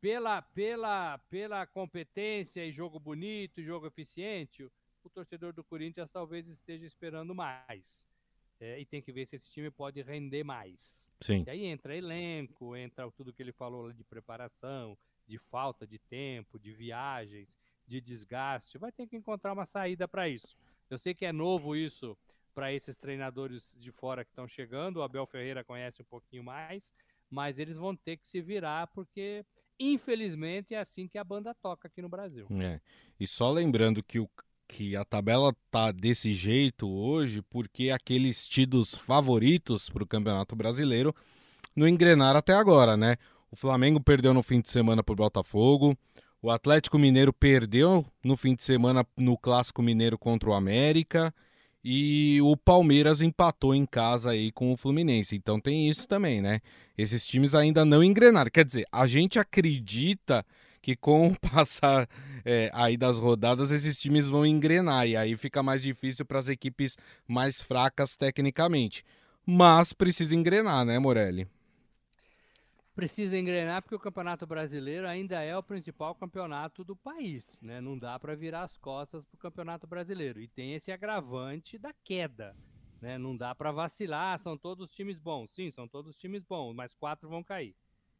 Pela, 0.00 0.42
pela, 0.42 1.18
pela 1.30 1.64
competência 1.64 2.66
e 2.66 2.72
jogo 2.72 2.98
bonito 2.98 3.60
e 3.60 3.64
jogo 3.64 3.86
eficiente, 3.86 4.68
o 5.04 5.08
torcedor 5.08 5.52
do 5.52 5.62
Corinthians 5.62 6.10
talvez 6.10 6.48
esteja 6.48 6.84
esperando 6.84 7.36
mais. 7.36 8.04
É, 8.62 8.78
e 8.78 8.84
tem 8.84 9.02
que 9.02 9.10
ver 9.10 9.26
se 9.26 9.34
esse 9.34 9.50
time 9.50 9.72
pode 9.72 10.00
render 10.02 10.44
mais. 10.44 11.10
Sim. 11.20 11.42
E 11.44 11.50
aí 11.50 11.64
entra 11.64 11.96
elenco, 11.96 12.76
entra 12.76 13.10
tudo 13.10 13.32
que 13.32 13.42
ele 13.42 13.50
falou 13.50 13.92
de 13.92 14.04
preparação, 14.04 14.96
de 15.26 15.36
falta 15.36 15.84
de 15.84 15.98
tempo, 15.98 16.60
de 16.60 16.72
viagens, 16.72 17.58
de 17.88 18.00
desgaste. 18.00 18.78
Vai 18.78 18.92
ter 18.92 19.08
que 19.08 19.16
encontrar 19.16 19.52
uma 19.52 19.66
saída 19.66 20.06
para 20.06 20.28
isso. 20.28 20.56
Eu 20.88 20.96
sei 20.96 21.12
que 21.12 21.26
é 21.26 21.32
novo 21.32 21.74
isso 21.74 22.16
para 22.54 22.72
esses 22.72 22.94
treinadores 22.94 23.74
de 23.80 23.90
fora 23.90 24.24
que 24.24 24.30
estão 24.30 24.46
chegando. 24.46 24.98
O 24.98 25.02
Abel 25.02 25.26
Ferreira 25.26 25.64
conhece 25.64 26.00
um 26.00 26.04
pouquinho 26.04 26.44
mais, 26.44 26.94
mas 27.28 27.58
eles 27.58 27.76
vão 27.76 27.96
ter 27.96 28.16
que 28.16 28.28
se 28.28 28.40
virar 28.40 28.86
porque 28.88 29.44
infelizmente 29.76 30.72
é 30.72 30.78
assim 30.78 31.08
que 31.08 31.18
a 31.18 31.24
banda 31.24 31.52
toca 31.52 31.88
aqui 31.88 32.00
no 32.00 32.08
Brasil. 32.08 32.46
É. 32.62 32.80
E 33.18 33.26
só 33.26 33.50
lembrando 33.50 34.04
que 34.04 34.20
o 34.20 34.30
que 34.68 34.96
a 34.96 35.04
tabela 35.04 35.54
tá 35.70 35.92
desse 35.92 36.32
jeito 36.32 36.88
hoje 36.88 37.42
porque 37.42 37.90
aqueles 37.90 38.48
tidos 38.48 38.94
favoritos 38.94 39.90
para 39.90 40.02
o 40.02 40.06
Campeonato 40.06 40.56
Brasileiro 40.56 41.14
não 41.76 41.86
engrenaram 41.86 42.38
até 42.38 42.54
agora, 42.54 42.96
né? 42.96 43.16
O 43.50 43.56
Flamengo 43.56 44.00
perdeu 44.00 44.32
no 44.32 44.42
fim 44.42 44.60
de 44.60 44.70
semana 44.70 45.02
para 45.02 45.12
o 45.12 45.16
Botafogo, 45.16 45.96
O 46.44 46.50
Atlético 46.50 46.98
Mineiro 46.98 47.32
perdeu 47.32 48.04
no 48.24 48.36
fim 48.36 48.56
de 48.56 48.64
semana 48.64 49.06
no 49.16 49.38
Clássico 49.38 49.80
Mineiro 49.80 50.18
contra 50.18 50.50
o 50.50 50.54
América 50.54 51.32
e 51.84 52.40
o 52.42 52.56
Palmeiras 52.56 53.20
empatou 53.20 53.72
em 53.72 53.86
casa 53.86 54.30
aí 54.30 54.50
com 54.50 54.72
o 54.72 54.76
Fluminense. 54.76 55.36
Então 55.36 55.60
tem 55.60 55.88
isso 55.88 56.08
também, 56.08 56.40
né? 56.40 56.60
Esses 56.98 57.24
times 57.26 57.54
ainda 57.54 57.84
não 57.84 58.02
engrenaram. 58.02 58.50
Quer 58.50 58.64
dizer, 58.64 58.84
a 58.90 59.06
gente 59.06 59.38
acredita 59.38 60.44
que 60.82 60.96
com 60.96 61.28
o 61.28 61.40
passar 61.40 62.08
é, 62.44 62.70
aí 62.74 62.96
das 62.96 63.18
rodadas 63.18 63.70
esses 63.70 63.98
times 64.00 64.28
vão 64.28 64.44
engrenar 64.44 65.06
e 65.06 65.16
aí 65.16 65.36
fica 65.36 65.62
mais 65.62 65.82
difícil 65.82 66.26
para 66.26 66.40
as 66.40 66.48
equipes 66.48 66.98
mais 67.26 67.62
fracas 67.62 68.16
tecnicamente. 68.16 69.04
Mas 69.46 69.92
precisa 69.92 70.34
engrenar, 70.34 70.84
né, 70.84 70.98
Morelli? 70.98 71.48
precisa 72.94 73.38
engrenar 73.38 73.82
porque 73.82 73.94
o 73.94 74.00
Campeonato 74.00 74.46
Brasileiro 74.46 75.08
ainda 75.08 75.40
é 75.40 75.56
o 75.56 75.62
principal 75.62 76.14
campeonato 76.14 76.84
do 76.84 76.94
país, 76.94 77.60
né? 77.62 77.80
Não 77.80 77.98
dá 77.98 78.18
para 78.18 78.36
virar 78.36 78.62
as 78.62 78.76
costas 78.76 79.24
para 79.24 79.36
o 79.36 79.40
Campeonato 79.40 79.86
Brasileiro 79.86 80.40
e 80.40 80.46
tem 80.46 80.74
esse 80.74 80.92
agravante 80.92 81.78
da 81.78 81.92
queda, 82.04 82.54
né? 83.00 83.16
Não 83.16 83.36
dá 83.36 83.54
para 83.54 83.72
vacilar, 83.72 84.38
são 84.38 84.56
todos 84.58 84.90
times 84.90 85.18
bons, 85.18 85.50
sim, 85.50 85.70
são 85.70 85.88
todos 85.88 86.16
times 86.16 86.44
bons, 86.44 86.74
mas 86.74 86.94
quatro 86.94 87.28
vão 87.28 87.42
cair, 87.42 87.74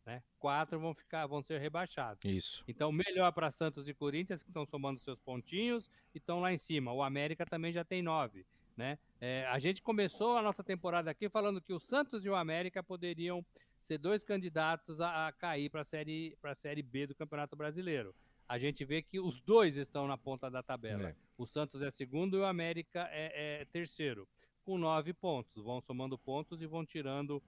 né? 0.04 0.23
Quatro 0.38 0.78
vão 0.78 0.94
ficar, 0.94 1.26
vão 1.26 1.42
ser 1.42 1.61
rebaixados. 1.61 2.25
Isso. 2.25 2.64
Então 2.66 2.90
melhor 2.90 3.32
para 3.32 3.50
Santos 3.50 3.88
e 3.88 3.94
Corinthians 3.94 4.42
que 4.42 4.50
estão 4.50 4.66
somando 4.66 5.00
seus 5.00 5.21
pontinhos 5.21 5.90
e 6.14 6.18
estão 6.18 6.40
lá 6.40 6.52
em 6.52 6.59
cima. 6.59 6.92
O 6.92 7.02
América 7.02 7.47
também 7.47 7.73
já 7.73 7.85
tem 7.85 8.02
nove. 8.02 8.44
Né? 8.76 8.99
É, 9.21 9.47
a 9.47 9.59
gente 9.59 9.82
começou 9.82 10.37
a 10.37 10.42
nossa 10.42 10.64
temporada 10.64 11.11
aqui 11.11 11.28
falando 11.28 11.61
que 11.61 11.73
o 11.73 11.78
Santos 11.78 12.25
e 12.25 12.28
o 12.28 12.35
América 12.35 12.82
poderiam 12.82 13.44
ser 13.82 13.99
dois 13.99 14.25
candidatos 14.25 15.00
a, 15.00 15.28
a 15.28 15.32
cair 15.32 15.68
para 15.68 15.82
a 15.82 15.85
série, 15.85 16.37
série 16.56 16.82
B 16.82 17.06
do 17.06 17.14
Campeonato 17.14 17.54
Brasileiro. 17.54 18.14
A 18.49 18.59
gente 18.59 18.85
vê 18.85 19.02
que 19.02 19.21
os 19.21 19.40
dois 19.40 19.76
estão 19.76 20.06
na 20.06 20.16
ponta 20.16 20.50
da 20.50 20.62
tabela. 20.62 21.11
É. 21.11 21.16
O 21.37 21.47
Santos 21.47 21.82
é 21.82 21.90
segundo 21.90 22.37
e 22.37 22.40
o 22.40 22.44
América 22.44 23.09
é, 23.11 23.61
é 23.61 23.64
terceiro, 23.66 24.28
com 24.64 24.78
nove 24.78 25.12
pontos. 25.12 25.62
Vão 25.64 25.80
somando 25.80 26.18
pontos 26.18 26.61
e 26.61 26.66
vão 26.66 26.85
tirando 26.85 27.42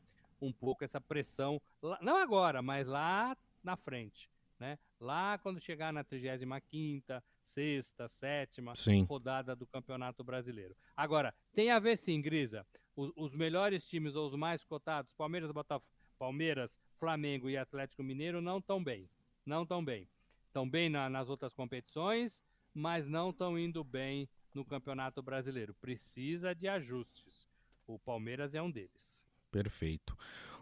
um 0.47 0.53
pouco 0.53 0.85
essa 0.85 1.01
pressão, 1.01 1.61
não 2.01 2.17
agora, 2.17 2.63
mas 2.63 2.87
lá 2.87 3.37
na 3.63 3.77
frente. 3.77 4.31
Né? 4.59 4.79
Lá 5.01 5.37
quando 5.39 5.61
chegar 5.61 5.93
na 5.93 6.05
35ª, 6.05 7.23
sexta, 7.41 8.09
sétima 8.09 8.73
rodada 9.07 9.57
do 9.57 9.67
Campeonato 9.67 10.23
Brasileiro. 10.23 10.77
Agora, 10.97 11.35
tem 11.53 11.71
a 11.71 11.79
ver 11.79 11.97
sim, 11.97 12.21
Grisa, 12.21 12.67
os, 12.97 13.13
os 13.17 13.35
melhores 13.35 13.89
times 13.89 14.15
ou 14.15 14.27
os 14.27 14.35
mais 14.35 14.65
cotados, 14.65 15.13
Palmeiras, 15.15 15.51
Botafogo, 15.51 15.91
Palmeiras, 16.19 16.81
Flamengo 16.99 17.51
e 17.51 17.57
Atlético 17.57 18.03
Mineiro 18.03 18.41
não 18.41 18.59
estão 18.59 18.83
bem. 18.83 19.09
Não 19.45 19.65
estão 19.65 19.85
bem. 19.85 20.09
Estão 20.47 20.69
bem 20.69 20.89
na, 20.89 21.11
nas 21.11 21.29
outras 21.29 21.53
competições, 21.53 22.45
mas 22.73 23.07
não 23.07 23.31
estão 23.31 23.59
indo 23.59 23.83
bem 23.83 24.29
no 24.55 24.65
Campeonato 24.65 25.23
Brasileiro. 25.23 25.75
Precisa 25.75 26.55
de 26.55 26.69
ajustes. 26.69 27.49
O 27.87 27.99
Palmeiras 27.99 28.55
é 28.55 28.63
um 28.63 28.71
deles. 28.71 29.24
Perfeito. 29.55 30.17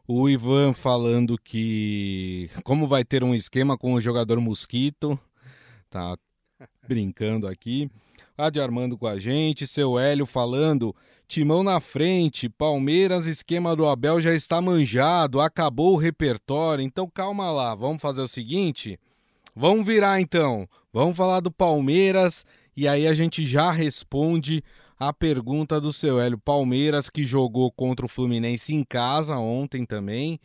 O 0.06 0.28
Ivan 0.28 0.74
falando 0.74 1.38
que 1.38 2.50
como 2.62 2.86
vai 2.86 3.02
ter 3.02 3.24
um 3.24 3.34
esquema 3.34 3.78
com 3.78 3.94
o 3.94 4.00
jogador 4.02 4.38
Mosquito, 4.38 5.18
tá 5.88 6.14
brincando 6.86 7.46
aqui. 7.46 7.90
Adi 8.36 8.60
Armando 8.60 8.98
com 8.98 9.06
a 9.06 9.18
gente, 9.18 9.66
seu 9.66 9.98
Hélio 9.98 10.26
falando 10.26 10.94
Timão 11.26 11.62
na 11.62 11.80
frente, 11.80 12.50
Palmeiras, 12.50 13.24
esquema 13.24 13.74
do 13.74 13.86
Abel 13.86 14.20
já 14.20 14.34
está 14.34 14.60
manjado, 14.60 15.40
acabou 15.40 15.94
o 15.94 15.98
repertório. 15.98 16.84
Então 16.84 17.08
calma 17.08 17.50
lá, 17.50 17.74
vamos 17.74 18.02
fazer 18.02 18.20
o 18.20 18.28
seguinte? 18.28 19.00
Vamos 19.56 19.86
virar 19.86 20.20
então. 20.20 20.68
Vamos 20.92 21.16
falar 21.16 21.40
do 21.40 21.50
Palmeiras 21.50 22.44
e 22.76 22.86
aí 22.86 23.06
a 23.06 23.14
gente 23.14 23.46
já 23.46 23.70
responde 23.70 24.62
a 25.08 25.12
pergunta 25.12 25.80
do 25.80 25.92
seu 25.92 26.20
Hélio 26.20 26.38
Palmeiras 26.38 27.10
que 27.10 27.24
jogou 27.24 27.72
contra 27.72 28.06
o 28.06 28.08
Fluminense 28.08 28.72
em 28.72 28.84
casa 28.84 29.36
ontem 29.36 29.84
também 29.84 30.38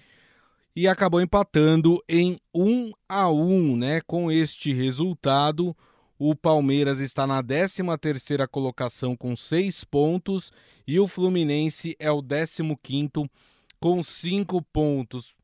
e 0.75 0.87
acabou 0.87 1.21
empatando 1.21 2.03
em 2.09 2.39
1 2.55 2.91
a 3.07 3.29
1, 3.29 3.77
né? 3.77 4.01
Com 4.01 4.31
este 4.31 4.73
resultado, 4.73 5.77
o 6.17 6.35
Palmeiras 6.35 6.99
está 6.99 7.27
na 7.27 7.43
13ª 7.43 8.47
colocação 8.47 9.15
com 9.15 9.35
6 9.35 9.83
pontos 9.83 10.51
e 10.87 10.99
o 10.99 11.07
Fluminense 11.07 11.95
é 11.99 12.09
o 12.09 12.23
15º 12.23 13.29
com 13.79 14.01
5 14.01 14.59
pontos. 14.73 15.35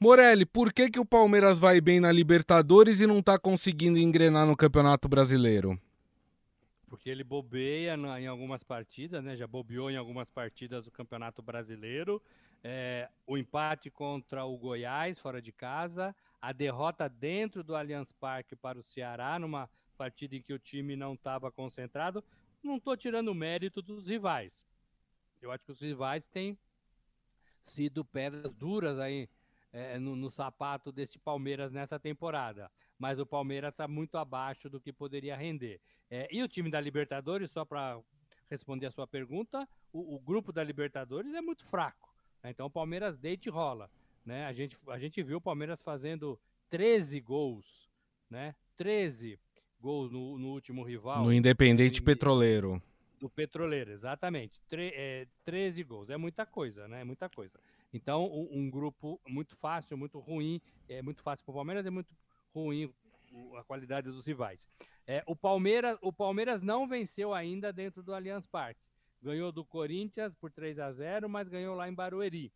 Morelli, 0.00 0.44
por 0.44 0.72
que, 0.72 0.90
que 0.90 0.98
o 0.98 1.06
Palmeiras 1.06 1.60
vai 1.60 1.80
bem 1.80 2.00
na 2.00 2.10
Libertadores 2.10 2.98
e 2.98 3.06
não 3.06 3.20
está 3.20 3.38
conseguindo 3.38 4.00
engrenar 4.00 4.48
no 4.48 4.56
Campeonato 4.56 5.08
Brasileiro? 5.08 5.78
Porque 6.92 7.08
ele 7.08 7.24
bobeia 7.24 7.96
na, 7.96 8.20
em 8.20 8.26
algumas 8.26 8.62
partidas, 8.62 9.24
né? 9.24 9.34
Já 9.34 9.46
bobeou 9.46 9.90
em 9.90 9.96
algumas 9.96 10.28
partidas 10.28 10.84
do 10.84 10.90
Campeonato 10.90 11.40
Brasileiro. 11.40 12.22
É, 12.62 13.08
o 13.26 13.38
empate 13.38 13.90
contra 13.90 14.44
o 14.44 14.58
Goiás, 14.58 15.18
fora 15.18 15.40
de 15.40 15.50
casa. 15.50 16.14
A 16.38 16.52
derrota 16.52 17.08
dentro 17.08 17.64
do 17.64 17.74
Allianz 17.74 18.12
Parque 18.12 18.54
para 18.54 18.78
o 18.78 18.82
Ceará, 18.82 19.38
numa 19.38 19.70
partida 19.96 20.36
em 20.36 20.42
que 20.42 20.52
o 20.52 20.58
time 20.58 20.94
não 20.94 21.14
estava 21.14 21.50
concentrado. 21.50 22.22
Não 22.62 22.76
estou 22.76 22.94
tirando 22.94 23.28
o 23.28 23.34
mérito 23.34 23.80
dos 23.80 24.06
rivais. 24.06 24.62
Eu 25.40 25.50
acho 25.50 25.64
que 25.64 25.72
os 25.72 25.80
rivais 25.80 26.26
têm 26.26 26.58
sido 27.62 28.04
pedras 28.04 28.52
duras 28.52 28.98
aí 28.98 29.30
é, 29.72 29.98
no, 29.98 30.14
no, 30.14 30.30
sapato 30.30 30.92
desse 30.92 31.18
Palmeiras 31.18 31.72
nessa 31.72 31.98
temporada. 31.98 32.70
Mas 32.98 33.18
o 33.18 33.26
Palmeiras 33.26 33.74
está 33.74 33.88
muito 33.88 34.16
abaixo 34.18 34.68
do 34.68 34.80
que 34.80 34.92
poderia 34.92 35.36
render. 35.36 35.80
É, 36.10 36.28
e 36.30 36.42
o 36.42 36.48
time 36.48 36.70
da 36.70 36.80
Libertadores, 36.80 37.50
só 37.50 37.64
para 37.64 37.98
responder 38.50 38.86
a 38.86 38.90
sua 38.90 39.06
pergunta, 39.06 39.66
o, 39.92 40.16
o, 40.16 40.20
grupo 40.20 40.52
da 40.52 40.62
Libertadores 40.62 41.34
é 41.34 41.40
muito 41.40 41.64
fraco. 41.64 42.14
Né? 42.42 42.50
Então 42.50 42.66
o 42.66 42.70
Palmeiras 42.70 43.16
deita 43.16 43.48
e 43.48 43.50
rola. 43.50 43.90
Né? 44.24 44.44
A, 44.44 44.52
gente, 44.52 44.76
a 44.88 44.98
gente 44.98 45.22
viu 45.22 45.38
o 45.38 45.40
Palmeiras 45.40 45.80
fazendo 45.80 46.38
13 46.68 47.20
gols, 47.20 47.90
né? 48.30 48.54
13 48.76 49.38
gols 49.80 50.10
no, 50.10 50.38
no 50.38 50.48
último 50.52 50.82
rival. 50.82 51.24
No 51.24 51.32
Independente 51.32 52.00
em, 52.00 52.04
Petroleiro. 52.04 52.80
No 53.20 53.28
Petroleiro, 53.28 53.90
exatamente. 53.90 54.60
Tre, 54.68 54.92
é, 54.94 55.26
13 55.44 55.82
gols. 55.82 56.10
É 56.10 56.16
muita 56.16 56.46
coisa, 56.46 56.86
né? 56.86 57.00
É 57.00 57.04
muita 57.04 57.28
coisa. 57.28 57.58
Então, 57.92 58.26
um, 58.26 58.48
um, 58.60 58.70
grupo 58.70 59.20
muito 59.28 59.56
fácil, 59.56 59.96
muito 59.96 60.18
ruim. 60.18 60.60
É 60.88 61.02
muito 61.02 61.22
fácil 61.22 61.44
para 61.44 61.52
o 61.52 61.56
Palmeiras, 61.56 61.86
é 61.86 61.90
muito 61.90 62.14
ruim 62.54 62.92
a 63.58 63.64
qualidade 63.64 64.10
dos 64.10 64.26
rivais. 64.26 64.68
É, 65.06 65.22
o, 65.26 65.34
Palmeiras, 65.36 65.98
o 66.00 66.12
Palmeiras 66.12 66.62
não 66.62 66.86
venceu 66.86 67.34
ainda 67.34 67.72
dentro 67.72 68.02
do 68.02 68.14
Allianz 68.14 68.46
Parque. 68.46 68.80
Ganhou 69.20 69.52
do 69.52 69.64
Corinthians 69.64 70.34
por 70.34 70.50
3 70.50 70.78
a 70.78 70.92
0 70.92 71.28
mas 71.28 71.48
ganhou 71.48 71.74
lá 71.74 71.88
em 71.88 71.94
Barueri. 71.94 72.52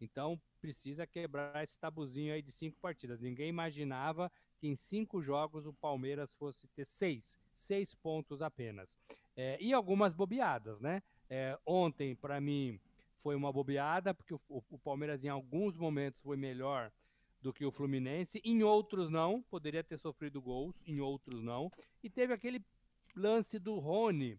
Então, 0.00 0.40
precisa 0.60 1.06
quebrar 1.06 1.62
esse 1.62 1.78
tabuzinho 1.78 2.32
aí 2.32 2.42
de 2.42 2.52
cinco 2.52 2.78
partidas. 2.80 3.20
Ninguém 3.20 3.48
imaginava 3.48 4.30
que 4.58 4.66
em 4.66 4.76
cinco 4.76 5.22
jogos 5.22 5.66
o 5.66 5.72
Palmeiras 5.72 6.34
fosse 6.34 6.68
ter 6.68 6.86
seis, 6.86 7.38
seis 7.52 7.94
pontos 7.94 8.42
apenas. 8.42 8.96
É, 9.36 9.56
e 9.60 9.72
algumas 9.72 10.14
bobeadas, 10.14 10.80
né? 10.80 11.02
É, 11.28 11.58
ontem, 11.64 12.14
para 12.14 12.40
mim, 12.40 12.80
foi 13.22 13.34
uma 13.34 13.52
bobeada, 13.52 14.14
porque 14.14 14.34
o, 14.34 14.40
o, 14.48 14.78
Palmeiras 14.78 15.24
em 15.24 15.28
alguns 15.28 15.76
momentos 15.76 16.20
foi 16.20 16.36
melhor 16.36 16.90
do 17.40 17.52
que 17.52 17.64
o 17.64 17.70
Fluminense, 17.70 18.40
em 18.44 18.62
outros 18.62 19.08
não, 19.10 19.42
poderia 19.42 19.82
ter 19.82 19.98
sofrido 19.98 20.42
gols, 20.42 20.80
em 20.86 21.00
outros 21.00 21.42
não. 21.42 21.72
E 22.02 22.10
teve 22.10 22.34
aquele 22.34 22.62
lance 23.16 23.58
do 23.58 23.78
Rony, 23.78 24.38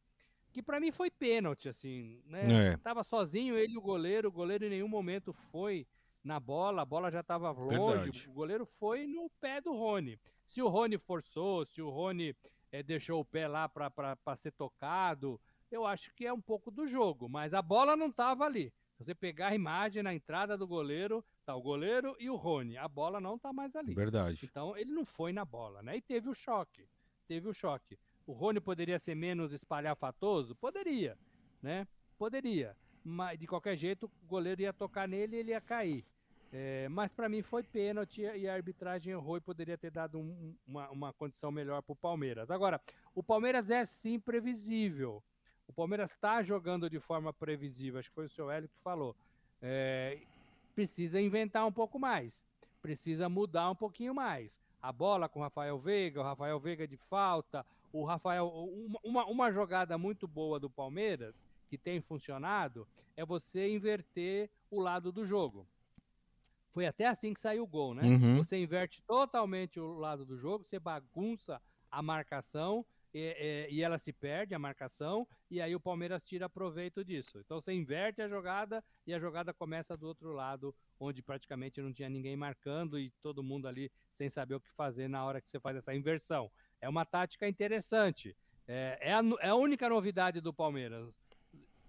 que 0.52 0.62
para 0.62 0.80
mim 0.80 0.92
foi 0.92 1.10
pênalti, 1.10 1.68
assim, 1.68 2.22
né? 2.26 2.74
É. 2.74 2.78
Tava 2.78 3.04
sozinho 3.04 3.58
ele 3.58 3.74
e 3.74 3.78
o 3.78 3.82
goleiro, 3.82 4.30
o 4.30 4.32
goleiro 4.32 4.66
em 4.66 4.70
nenhum 4.70 4.88
momento 4.88 5.34
foi 5.52 5.88
na 6.24 6.40
bola, 6.40 6.84
a 6.84 6.86
bola 6.86 7.10
já 7.10 7.22
estava 7.22 7.52
longe, 7.52 8.12
Verdade. 8.12 8.30
o 8.30 8.34
goleiro 8.34 8.66
foi 8.66 9.08
no 9.08 9.30
pé 9.40 9.60
do 9.60 9.74
Rony. 9.74 10.20
Se 10.46 10.62
o 10.62 10.68
Rony 10.68 10.98
forçou, 10.98 11.66
se 11.66 11.82
o 11.82 11.90
Rony 11.90 12.36
é, 12.72 12.84
deixou 12.84 13.20
o 13.20 13.26
pé 13.26 13.48
lá 13.48 13.68
para 13.68 14.36
ser 14.36 14.52
tocado, 14.52 15.40
eu 15.72 15.86
acho 15.86 16.14
que 16.14 16.26
é 16.26 16.34
um 16.34 16.42
pouco 16.42 16.70
do 16.70 16.88
jogo, 16.88 17.30
mas 17.30 17.54
a 17.54 17.62
bola 17.62 17.96
não 17.96 18.08
estava 18.08 18.44
ali. 18.44 18.74
Se 18.98 19.06
você 19.06 19.16
pegar 19.16 19.48
a 19.48 19.56
imagem 19.56 20.04
na 20.04 20.14
entrada 20.14 20.58
do 20.58 20.68
goleiro, 20.68 21.26
tá 21.46 21.56
o 21.56 21.62
goleiro 21.62 22.16
e 22.20 22.30
o 22.30 22.36
Rony, 22.36 22.78
a 22.78 22.88
bola 22.88 23.20
não 23.20 23.40
tá 23.40 23.52
mais 23.52 23.76
ali. 23.76 23.96
Verdade. 23.96 24.46
Então 24.46 24.78
ele 24.78 24.92
não 24.92 25.06
foi 25.06 25.34
na 25.34 25.44
bola, 25.44 25.82
né? 25.82 25.98
E 25.98 26.02
teve 26.02 26.30
o 26.30 26.36
choque. 26.36 26.88
Teve 27.28 27.48
o 27.48 27.54
choque. 27.54 27.98
O 28.28 28.34
Rony 28.34 28.60
poderia 28.60 29.00
ser 29.00 29.16
menos 29.16 29.54
espalhafatoso? 29.54 30.56
Poderia, 30.56 31.18
né? 31.62 31.88
Poderia. 32.18 32.78
Mas 33.04 33.40
de 33.40 33.48
qualquer 33.48 33.76
jeito, 33.76 34.06
o 34.06 34.28
goleiro 34.28 34.62
ia 34.62 34.74
tocar 34.74 35.08
nele 35.08 35.38
e 35.38 35.40
ele 35.40 35.52
ia 35.52 35.62
cair. 35.62 36.06
É, 36.54 36.90
mas 36.90 37.12
para 37.14 37.30
mim 37.30 37.42
foi 37.42 37.64
pênalti 37.64 38.22
e 38.22 38.48
a 38.48 38.54
arbitragem 38.54 39.14
errou 39.14 39.38
e 39.38 39.42
poderia 39.42 39.78
ter 39.78 39.90
dado 39.90 40.20
um, 40.20 40.54
uma, 40.68 40.90
uma 40.90 41.14
condição 41.14 41.50
melhor 41.50 41.82
para 41.82 41.94
o 41.94 41.96
Palmeiras. 41.96 42.52
Agora, 42.52 42.80
o 43.16 43.24
Palmeiras 43.24 43.72
é 43.72 43.86
sim 43.86 44.20
previsível. 44.20 45.24
O 45.72 45.74
Palmeiras 45.74 46.12
está 46.12 46.44
jogando 46.44 46.90
de 46.90 47.00
forma 47.00 47.32
previsível, 47.32 47.98
acho 47.98 48.10
que 48.10 48.16
foi 48.16 48.26
o 48.26 48.30
seu 48.30 48.52
Hélio 48.52 48.68
que 48.68 48.78
falou. 48.84 49.16
É, 49.62 50.20
precisa 50.76 51.20
inventar 51.22 51.66
um 51.66 51.72
pouco 51.72 51.98
mais, 51.98 52.44
precisa 52.82 53.30
mudar 53.30 53.70
um 53.70 53.76
pouquinho 53.76 54.14
mais. 54.14 54.60
a 54.82 54.92
bola 54.92 55.30
com 55.30 55.40
o 55.40 55.44
Rafael 55.44 55.80
Veiga, 55.80 56.20
o 56.20 56.24
Rafael 56.24 56.60
Veiga 56.60 56.86
de 56.86 56.98
falta, 56.98 57.66
o 57.94 58.04
Rafael. 58.04 58.50
Uma, 59.02 59.24
uma 59.26 59.50
jogada 59.50 59.98
muito 59.98 60.28
boa 60.28 60.60
do 60.60 60.70
Palmeiras, 60.70 61.34
que 61.70 61.78
tem 61.78 62.02
funcionado, 62.02 62.86
é 63.16 63.24
você 63.24 63.70
inverter 63.70 64.50
o 64.70 64.82
lado 64.82 65.10
do 65.10 65.26
jogo. 65.26 65.66
Foi 66.74 66.86
até 66.86 67.06
assim 67.06 67.34
que 67.34 67.40
saiu 67.40 67.64
o 67.64 67.68
gol, 67.68 67.94
né? 67.94 68.04
Uhum. 68.04 68.44
Você 68.44 68.62
inverte 68.62 69.02
totalmente 69.08 69.80
o 69.80 69.94
lado 69.94 70.26
do 70.26 70.38
jogo, 70.38 70.66
você 70.66 70.80
bagunça 70.80 71.62
a 71.90 72.02
marcação 72.02 72.86
e, 73.14 73.68
e, 73.70 73.76
e, 73.76 73.82
ela 73.82 73.98
se 73.98 74.14
perde, 74.14 74.56
a 74.56 74.60
marcação, 74.60 75.28
e 75.50 75.62
aí 75.62 75.76
o 75.76 75.80
Palmeiras 75.80 76.24
tira 76.24 76.50
proveito 76.50 77.04
disso. 77.04 77.40
Então 77.40 77.60
você 77.60 77.74
inverte 77.74 78.22
a 78.22 78.28
jogada 78.28 78.84
e 79.06 79.14
a 79.14 79.20
jogada 79.20 79.54
começa 79.54 79.98
do 79.98 80.08
outro 80.08 80.32
lado, 80.32 80.74
onde 81.00 81.22
praticamente 81.22 81.82
não 81.82 81.92
tinha 81.92 82.10
ninguém 82.10 82.36
marcando 82.36 82.98
e 82.98 83.12
todo 83.22 83.44
mundo 83.44 83.68
ali 83.68 83.92
sem 84.14 84.30
saber 84.30 84.56
o 84.56 84.62
que 84.62 84.72
fazer 84.72 85.08
na 85.08 85.26
hora 85.26 85.42
que 85.42 85.50
você 85.50 85.60
faz 85.60 85.76
essa 85.76 85.94
inversão. 85.94 86.50
É 86.80 86.88
uma 86.88 87.06
tática 87.06 87.48
interessante. 87.48 88.36
É, 88.68 88.98
é, 89.02 89.14
a, 89.14 89.22
é 89.42 89.50
a 89.50 89.56
única 89.56 89.90
novidade 89.90 90.40
do 90.40 90.54
Palmeiras. 90.54 91.14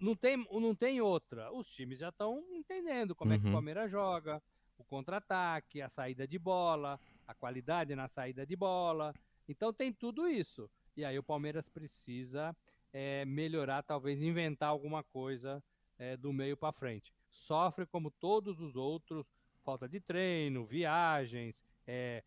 Não 0.01 0.17
tem, 0.17 0.37
não 0.51 0.75
tem 0.75 1.01
outra. 1.01 1.53
Os 1.53 1.71
times 1.71 2.01
já 2.01 2.09
estão 2.09 2.45
entendendo 2.51 3.15
como 3.15 3.31
uhum. 3.31 3.37
é 3.37 3.39
que 3.39 3.45
o 3.45 3.49
uhum. 3.49 3.53
Palmeiras 3.53 3.91
joga, 3.91 4.43
o 4.77 4.83
contra-ataque, 4.83 5.81
a 5.81 5.89
saída 5.89 6.27
de 6.27 6.39
bola, 6.39 6.99
a 7.27 7.35
qualidade 7.35 7.95
na 7.95 8.09
saída 8.09 8.45
de 8.45 8.57
bola. 8.57 9.15
Então 9.49 9.73
tem 9.73 9.93
tudo 9.93 10.27
isso. 10.27 10.69
E 10.97 11.05
aí 11.05 11.19
o 11.19 11.23
Palmeiras 11.23 11.69
precisa 11.69 12.55
é, 12.93 13.25
melhorar, 13.25 13.83
talvez 13.83 14.23
inventar 14.23 14.69
alguma 14.69 15.03
coisa 15.03 15.63
é, 15.99 16.17
do 16.17 16.33
meio 16.33 16.57
para 16.57 16.73
frente. 16.73 17.13
Sofre 17.31 17.87
como 17.87 18.11
todos 18.11 18.61
os 18.61 18.77
outros, 18.77 19.27
falta 19.65 19.89
de 19.89 20.01
treino, 20.01 20.67
viagens, 20.67 21.65
é, 21.87 22.23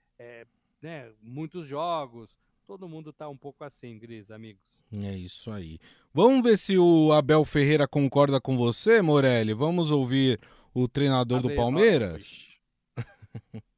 né, 0.82 1.12
muitos 1.22 1.68
jogos. 1.68 2.36
Todo 2.66 2.90
mundo 2.90 3.12
está 3.12 3.30
um 3.30 3.38
pouco 3.38 3.64
assim, 3.64 4.00
Gris, 4.00 4.32
amigos. 4.32 4.82
É 4.92 5.16
isso 5.16 5.52
aí. 5.52 5.78
Vamos 6.12 6.44
ver 6.44 6.58
se 6.58 6.78
o 6.80 7.12
Abel 7.12 7.46
Ferreira 7.46 7.88
concorda 7.88 8.42
com 8.42 8.58
você, 8.58 9.04
Morelli. 9.04 9.54
Vamos 9.54 9.92
ouvir 9.92 10.40
o 10.74 10.88
treinador 10.88 11.38
Abel, 11.40 11.52
do 11.52 11.56
Palmeiras. 11.56 12.58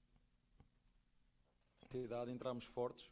entramos 2.30 2.66
fortes, 2.66 3.10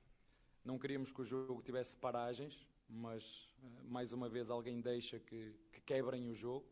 não 0.65 0.79
queríamos 0.79 1.11
que 1.11 1.21
o 1.21 1.23
jogo 1.23 1.61
tivesse 1.61 1.95
paragens, 1.95 2.67
mas 2.89 3.47
eh, 3.61 3.83
mais 3.83 4.11
uma 4.11 4.27
vez 4.27 4.49
alguém 4.49 4.81
deixa 4.81 5.19
que, 5.19 5.53
que 5.71 5.79
quebrem 5.81 6.27
o 6.27 6.33
jogo. 6.33 6.65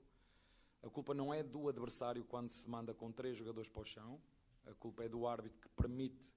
A 0.81 0.89
culpa 0.89 1.13
não 1.13 1.31
é 1.31 1.43
do 1.43 1.69
adversário 1.69 2.23
quando 2.25 2.49
se 2.49 2.67
manda 2.67 2.93
com 2.93 3.11
três 3.11 3.37
jogadores 3.37 3.69
para 3.69 3.81
o 3.81 3.85
chão, 3.85 4.19
a 4.65 4.73
culpa 4.73 5.03
é 5.03 5.09
do 5.09 5.27
árbitro 5.27 5.59
que 5.61 5.69
permite 5.69 6.31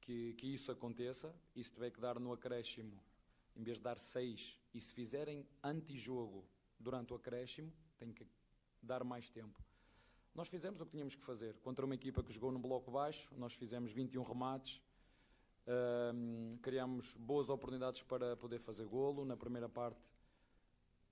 que, 0.00 0.34
que 0.34 0.46
isso 0.46 0.70
aconteça. 0.70 1.34
E 1.56 1.64
se 1.64 1.72
tiver 1.72 1.90
que 1.90 2.00
dar 2.00 2.20
no 2.20 2.32
acréscimo, 2.32 2.98
em 3.56 3.62
vez 3.62 3.78
de 3.78 3.84
dar 3.84 3.98
seis, 3.98 4.56
e 4.72 4.80
se 4.80 4.94
fizerem 4.94 5.46
antijogo 5.62 6.46
durante 6.78 7.12
o 7.12 7.16
acréscimo, 7.16 7.72
tem 7.98 8.12
que 8.12 8.24
dar 8.80 9.02
mais 9.02 9.28
tempo. 9.28 9.60
Nós 10.34 10.48
fizemos 10.48 10.80
o 10.80 10.86
que 10.86 10.92
tínhamos 10.92 11.16
que 11.16 11.24
fazer. 11.24 11.58
Contra 11.58 11.84
uma 11.84 11.94
equipa 11.94 12.22
que 12.22 12.32
jogou 12.32 12.52
no 12.52 12.60
bloco 12.60 12.90
baixo, 12.92 13.34
nós 13.36 13.54
fizemos 13.54 13.90
21 13.90 14.22
remates, 14.22 14.80
um, 15.66 16.58
criamos 16.62 17.14
boas 17.16 17.48
oportunidades 17.48 18.02
para 18.02 18.36
poder 18.36 18.58
fazer 18.58 18.86
golo. 18.86 19.24
Na 19.24 19.36
primeira 19.36 19.68
parte 19.68 20.00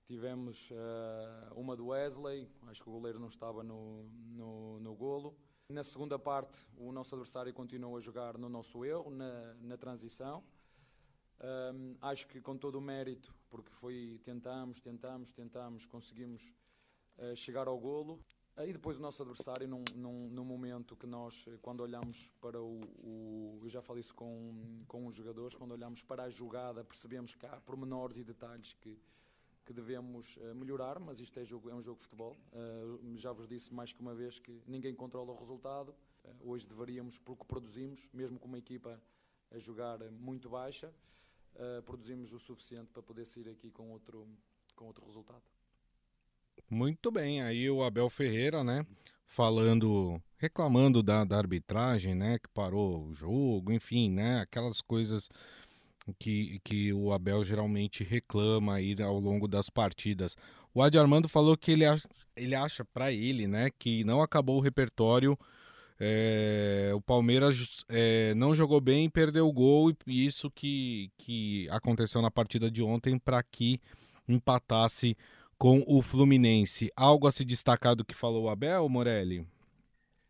tivemos 0.05 0.71
uh, 0.71 1.53
uma 1.55 1.75
do 1.75 1.87
Wesley, 1.87 2.49
acho 2.67 2.81
que 2.81 2.89
o 2.89 2.93
goleiro 2.93 3.19
não 3.19 3.27
estava 3.27 3.63
no, 3.63 4.03
no, 4.31 4.79
no, 4.79 4.95
golo. 4.95 5.37
Na 5.69 5.83
segunda 5.83 6.17
parte, 6.17 6.57
o 6.75 6.91
nosso 6.91 7.13
adversário 7.13 7.53
continuou 7.53 7.95
a 7.95 7.99
jogar 7.99 8.35
no 8.35 8.49
nosso 8.49 8.83
erro, 8.83 9.11
na, 9.11 9.53
na 9.61 9.77
transição. 9.77 10.43
Um, 11.41 11.95
acho 12.01 12.27
que 12.27 12.41
com 12.41 12.57
todo 12.57 12.79
o 12.79 12.81
mérito, 12.81 13.33
porque 13.51 13.71
foi 13.71 14.19
tentamos, 14.25 14.81
tentamos, 14.81 15.31
tentamos, 15.31 15.85
conseguimos 15.85 16.51
uh, 17.19 17.35
chegar 17.35 17.67
ao 17.67 17.77
golo. 17.77 18.19
E 18.67 18.73
depois 18.73 18.97
o 18.97 19.01
nosso 19.01 19.21
adversário, 19.21 19.65
num, 19.69 19.83
num, 19.95 20.29
num, 20.31 20.43
momento 20.43 20.93
que 20.93 21.07
nós, 21.07 21.45
quando 21.61 21.79
olhamos 21.79 22.29
para 22.41 22.61
o, 22.61 22.81
o, 23.01 23.59
Eu 23.63 23.69
já 23.69 23.81
falei 23.81 24.01
isso 24.01 24.13
com, 24.13 24.83
com 24.85 25.07
os 25.07 25.15
jogadores, 25.15 25.55
quando 25.55 25.71
olhamos 25.71 26.03
para 26.03 26.23
a 26.23 26.29
jogada, 26.29 26.83
percebemos 26.83 27.33
que 27.33 27.45
há 27.45 27.61
pormenores 27.61 28.17
e 28.17 28.23
detalhes 28.23 28.73
que, 28.73 28.99
que 29.65 29.71
devemos 29.71 30.35
uh, 30.35 30.53
melhorar, 30.53 30.99
mas 30.99 31.21
isto 31.21 31.39
é, 31.39 31.45
jogo, 31.45 31.69
é 31.69 31.73
um 31.73 31.81
jogo 31.81 31.99
de 31.99 32.03
futebol. 32.03 32.37
Uh, 32.51 33.17
já 33.17 33.31
vos 33.31 33.47
disse 33.47 33.73
mais 33.73 33.93
que 33.93 34.01
uma 34.01 34.13
vez 34.13 34.39
que 34.39 34.61
ninguém 34.67 34.93
controla 34.93 35.31
o 35.31 35.37
resultado. 35.37 35.95
Hoje 36.41 36.67
deveríamos, 36.67 37.17
porque 37.17 37.45
produzimos, 37.45 38.09
mesmo 38.13 38.37
com 38.37 38.49
uma 38.49 38.57
equipa 38.57 39.01
a 39.51 39.57
jogar 39.57 39.99
muito 40.11 40.49
baixa, 40.49 40.93
produzimos 41.85 42.33
o 42.33 42.37
suficiente 42.37 42.91
para 42.91 43.01
poder 43.01 43.25
sair 43.25 43.49
aqui 43.49 43.71
com 43.71 43.89
outro, 43.89 44.27
com 44.75 44.85
outro 44.85 45.03
resultado. 45.05 45.41
Muito 46.69 47.11
bem, 47.11 47.41
aí 47.41 47.69
o 47.69 47.83
Abel 47.83 48.09
Ferreira, 48.09 48.63
né, 48.63 48.85
falando, 49.25 50.21
reclamando 50.37 51.03
da, 51.03 51.23
da 51.23 51.37
arbitragem, 51.37 52.15
né, 52.15 52.39
que 52.39 52.49
parou 52.49 53.05
o 53.07 53.13
jogo, 53.13 53.71
enfim, 53.71 54.09
né, 54.09 54.39
aquelas 54.41 54.81
coisas 54.81 55.29
que, 56.17 56.59
que 56.63 56.91
o 56.93 57.11
Abel 57.13 57.43
geralmente 57.43 58.03
reclama 58.03 58.75
aí 58.75 58.95
ao 59.01 59.19
longo 59.19 59.47
das 59.47 59.69
partidas. 59.69 60.35
O 60.73 60.81
Adi 60.81 60.97
Armando 60.97 61.27
falou 61.27 61.57
que 61.57 61.71
ele 61.71 61.85
acha, 61.85 62.07
ele 62.35 62.55
acha 62.55 62.83
para 62.85 63.11
ele, 63.11 63.47
né, 63.47 63.69
que 63.77 64.03
não 64.03 64.21
acabou 64.21 64.57
o 64.57 64.61
repertório, 64.61 65.37
é, 65.99 66.91
o 66.95 67.01
Palmeiras 67.01 67.83
é, 67.89 68.33
não 68.33 68.55
jogou 68.55 68.79
bem 68.79 69.09
perdeu 69.09 69.47
o 69.47 69.51
gol, 69.51 69.91
e 70.07 70.25
isso 70.25 70.49
que, 70.49 71.11
que 71.17 71.67
aconteceu 71.69 72.21
na 72.21 72.31
partida 72.31 72.71
de 72.71 72.81
ontem 72.81 73.19
para 73.19 73.43
que 73.43 73.81
empatasse 74.27 75.17
com 75.59 75.83
o 75.85 76.01
Fluminense. 76.01 76.89
Algo 76.95 77.27
a 77.27 77.31
se 77.33 77.43
destacar 77.43 77.93
do 77.93 78.05
que 78.05 78.15
falou 78.15 78.45
o 78.45 78.49
Abel, 78.49 78.87
Morelli? 78.87 79.45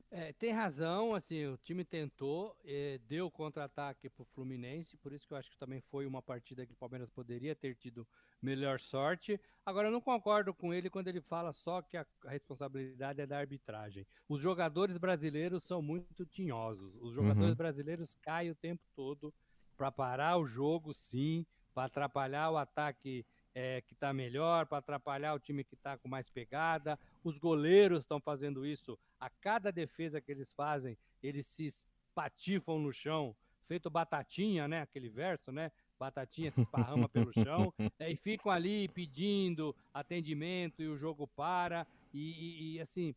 É, 0.10 0.34
tem 0.34 0.52
razão, 0.52 1.14
assim, 1.14 1.46
o 1.46 1.56
time 1.58 1.86
tentou, 1.86 2.58
é, 2.66 3.00
deu 3.08 3.30
contra-ataque 3.30 4.10
para 4.10 4.24
o 4.24 4.26
Fluminense, 4.26 4.98
por 4.98 5.14
isso 5.14 5.28
que 5.28 5.34
eu 5.36 5.38
acho 5.38 5.52
que 5.52 5.58
também 5.60 5.82
foi 5.82 6.08
uma 6.08 6.20
partida 6.20 6.66
que 6.66 6.74
o 6.74 6.76
Palmeiras 6.76 7.12
poderia 7.12 7.56
ter 7.56 7.76
tido 7.76 8.08
melhor 8.42 8.80
sorte. 8.80 9.40
Agora, 9.64 9.90
eu 9.90 9.92
não 9.92 10.02
concordo 10.02 10.52
com 10.52 10.74
ele 10.74 10.90
quando 10.90 11.10
ele 11.10 11.22
fala 11.22 11.54
só 11.54 11.84
que 11.84 11.96
a, 11.96 12.04
a 12.26 12.32
responsabilidade 12.32 13.22
é 13.22 13.28
da 13.28 13.38
arbitragem. 13.38 14.08
Os 14.28 14.42
jogadores 14.42 14.98
brasileiros 14.98 15.64
são 15.64 15.80
muito 15.80 16.26
tinhosos, 16.26 16.96
os 17.00 17.14
jogadores 17.14 17.52
uhum. 17.52 17.56
brasileiros 17.56 18.16
caem 18.16 18.50
o 18.50 18.56
tempo 18.56 18.82
todo 18.96 19.32
para 19.78 19.92
parar 19.92 20.38
o 20.38 20.48
jogo, 20.48 20.92
sim, 20.92 21.46
para 21.72 21.86
atrapalhar 21.86 22.50
o 22.50 22.58
ataque 22.58 23.24
é, 23.60 23.82
que 23.82 23.94
está 23.94 24.14
melhor, 24.14 24.66
para 24.66 24.78
atrapalhar 24.78 25.34
o 25.34 25.40
time 25.40 25.66
que 25.66 25.76
está 25.76 25.98
com 25.98 26.08
mais 26.08 26.30
pegada. 26.30 26.98
Os 27.22 27.38
goleiros 27.38 28.00
estão 28.00 28.22
fazendo 28.22 28.66
isso. 28.66 28.98
A 29.20 29.30
cada 29.30 29.70
defesa 29.70 30.22
que 30.22 30.32
eles 30.32 30.54
fazem, 30.54 30.98
eles 31.22 31.46
se 31.46 31.70
patifam 32.16 32.80
no 32.80 32.94
chão, 32.94 33.36
feito 33.68 33.90
batatinha, 33.90 34.66
né? 34.66 34.82
Aquele 34.82 35.10
verso, 35.10 35.52
né? 35.52 35.74
Batatinha 36.00 36.50
se 36.52 36.62
esparrama 36.62 37.10
pelo 37.10 37.34
chão 37.34 37.74
é, 38.00 38.10
e 38.10 38.16
ficam 38.16 38.50
ali 38.50 38.88
pedindo 38.88 39.76
atendimento 39.94 40.82
e 40.82 40.88
o 40.88 40.98
jogo 40.98 41.28
para. 41.28 41.86
E, 42.14 42.20
e, 42.20 42.76
e, 42.76 42.80
assim, 42.80 43.14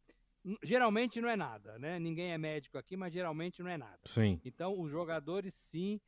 geralmente 0.61 1.21
não 1.21 1.29
é 1.29 1.37
nada, 1.37 1.79
né? 1.79 2.01
Ninguém 2.01 2.33
é 2.33 2.39
médico 2.39 2.77
aqui, 2.79 2.97
mas 2.97 3.13
geralmente 3.13 3.63
não 3.63 3.71
é 3.71 3.79
nada. 3.79 4.01
Sim. 4.07 4.41
Então, 4.45 4.81
os 4.81 4.91
jogadores, 4.91 5.55
sim, 5.55 6.01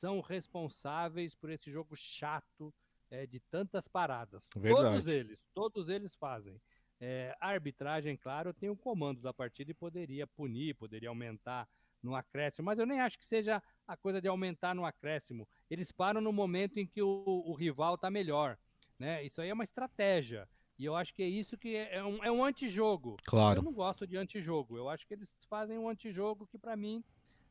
são 0.00 0.22
responsáveis 0.22 1.34
por 1.34 1.50
esse 1.50 1.70
jogo 1.70 1.94
chato 1.94 2.72
é, 3.14 3.26
de 3.26 3.38
tantas 3.38 3.86
paradas. 3.86 4.48
Verdade. 4.56 4.96
Todos 4.96 5.06
eles, 5.06 5.48
todos 5.54 5.88
eles 5.88 6.16
fazem. 6.16 6.60
É, 7.00 7.36
a 7.40 7.48
arbitragem, 7.48 8.16
claro, 8.16 8.52
tem 8.52 8.68
o 8.68 8.76
comando 8.76 9.20
da 9.20 9.32
partida 9.32 9.70
e 9.70 9.74
poderia 9.74 10.26
punir, 10.26 10.74
poderia 10.74 11.08
aumentar 11.08 11.68
no 12.02 12.14
acréscimo, 12.14 12.66
mas 12.66 12.78
eu 12.78 12.86
nem 12.86 13.00
acho 13.00 13.18
que 13.18 13.24
seja 13.24 13.62
a 13.86 13.96
coisa 13.96 14.20
de 14.20 14.28
aumentar 14.28 14.74
no 14.74 14.84
acréscimo. 14.84 15.48
Eles 15.70 15.90
param 15.90 16.20
no 16.20 16.32
momento 16.32 16.78
em 16.78 16.86
que 16.86 17.02
o, 17.02 17.44
o 17.46 17.54
rival 17.54 17.94
está 17.94 18.10
melhor. 18.10 18.58
Né? 18.98 19.24
Isso 19.24 19.40
aí 19.40 19.48
é 19.48 19.54
uma 19.54 19.64
estratégia. 19.64 20.48
E 20.78 20.84
eu 20.84 20.96
acho 20.96 21.14
que 21.14 21.22
é 21.22 21.28
isso 21.28 21.56
que 21.56 21.76
é, 21.76 21.96
é 21.96 22.04
um, 22.04 22.24
é 22.24 22.30
um 22.30 22.44
antijogo. 22.44 23.16
Claro. 23.24 23.60
Eu 23.60 23.62
não 23.62 23.72
gosto 23.72 24.06
de 24.06 24.16
antijogo. 24.16 24.76
Eu 24.76 24.88
acho 24.88 25.06
que 25.06 25.14
eles 25.14 25.30
fazem 25.48 25.78
um 25.78 25.88
antijogo 25.88 26.46
que 26.46 26.58
para 26.58 26.76
mim 26.76 27.02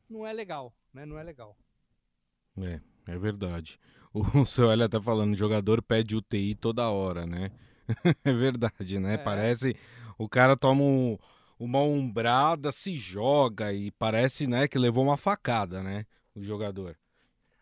não 0.08 0.26
é 0.26 0.32
legal, 0.32 0.74
né? 0.92 1.06
Não 1.06 1.18
é 1.18 1.22
legal. 1.22 1.56
É, 2.58 2.80
é 3.06 3.18
verdade. 3.18 3.78
O 4.14 4.46
seu 4.46 4.70
Hélio 4.70 4.88
tá 4.88 5.02
falando, 5.02 5.34
jogador 5.34 5.82
pede 5.82 6.14
UTI 6.14 6.54
toda 6.54 6.88
hora, 6.88 7.26
né? 7.26 7.50
é 8.24 8.32
verdade, 8.32 9.00
né? 9.00 9.14
É. 9.14 9.18
Parece 9.18 9.74
o 10.18 10.28
cara 10.28 10.56
toma 10.56 10.82
um, 10.82 11.18
uma 11.58 11.82
umbrada, 11.82 12.72
se 12.72 12.96
joga 12.96 13.72
e 13.72 13.90
parece, 13.90 14.46
né, 14.46 14.68
que 14.68 14.78
levou 14.78 15.04
uma 15.04 15.16
facada, 15.16 15.82
né? 15.82 16.06
O 16.34 16.42
jogador. 16.42 16.96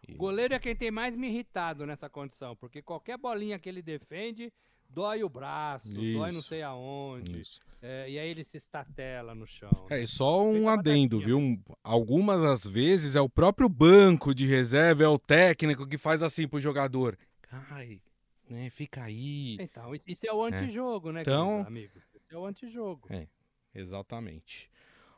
O 0.08 0.16
goleiro 0.16 0.54
é 0.54 0.58
quem 0.58 0.74
tem 0.74 0.90
mais 0.90 1.16
me 1.16 1.28
irritado 1.28 1.86
nessa 1.86 2.08
condição, 2.10 2.56
porque 2.56 2.82
qualquer 2.82 3.16
bolinha 3.16 3.58
que 3.58 3.68
ele 3.68 3.80
defende, 3.80 4.52
dói 4.92 5.24
o 5.24 5.28
braço, 5.28 5.88
Isso. 5.88 6.18
dói 6.18 6.32
não 6.32 6.42
sei 6.42 6.62
aonde. 6.62 7.42
É, 7.80 8.08
e 8.08 8.18
aí 8.18 8.28
ele 8.28 8.44
se 8.44 8.56
estatela 8.56 9.34
no 9.34 9.46
chão. 9.46 9.86
É, 9.90 9.96
né? 9.96 10.04
e 10.04 10.08
só 10.08 10.44
um 10.44 10.68
adendo, 10.68 11.18
viu? 11.18 11.58
Algumas 11.82 12.40
das 12.40 12.64
vezes 12.64 13.16
é 13.16 13.20
o 13.20 13.28
próprio 13.28 13.68
banco 13.68 14.34
de 14.34 14.46
reserva, 14.46 15.02
é 15.02 15.08
o 15.08 15.18
técnico 15.18 15.86
que 15.86 15.98
faz 15.98 16.22
assim 16.22 16.46
pro 16.46 16.60
jogador. 16.60 17.18
Cai, 17.42 18.00
né? 18.48 18.70
Fica 18.70 19.02
aí. 19.02 19.56
Então, 19.60 19.92
isso- 20.06 20.26
é 20.26 20.32
o 20.32 20.44
antijogo, 20.44 21.10
né, 21.10 21.22
Então- 21.22 21.64
amigos? 21.66 22.04
Isso 22.04 22.20
é 22.30 22.36
o 22.38 22.46
antijogo. 22.46 23.08
É. 23.10 23.26
Exatamente. 23.74 24.70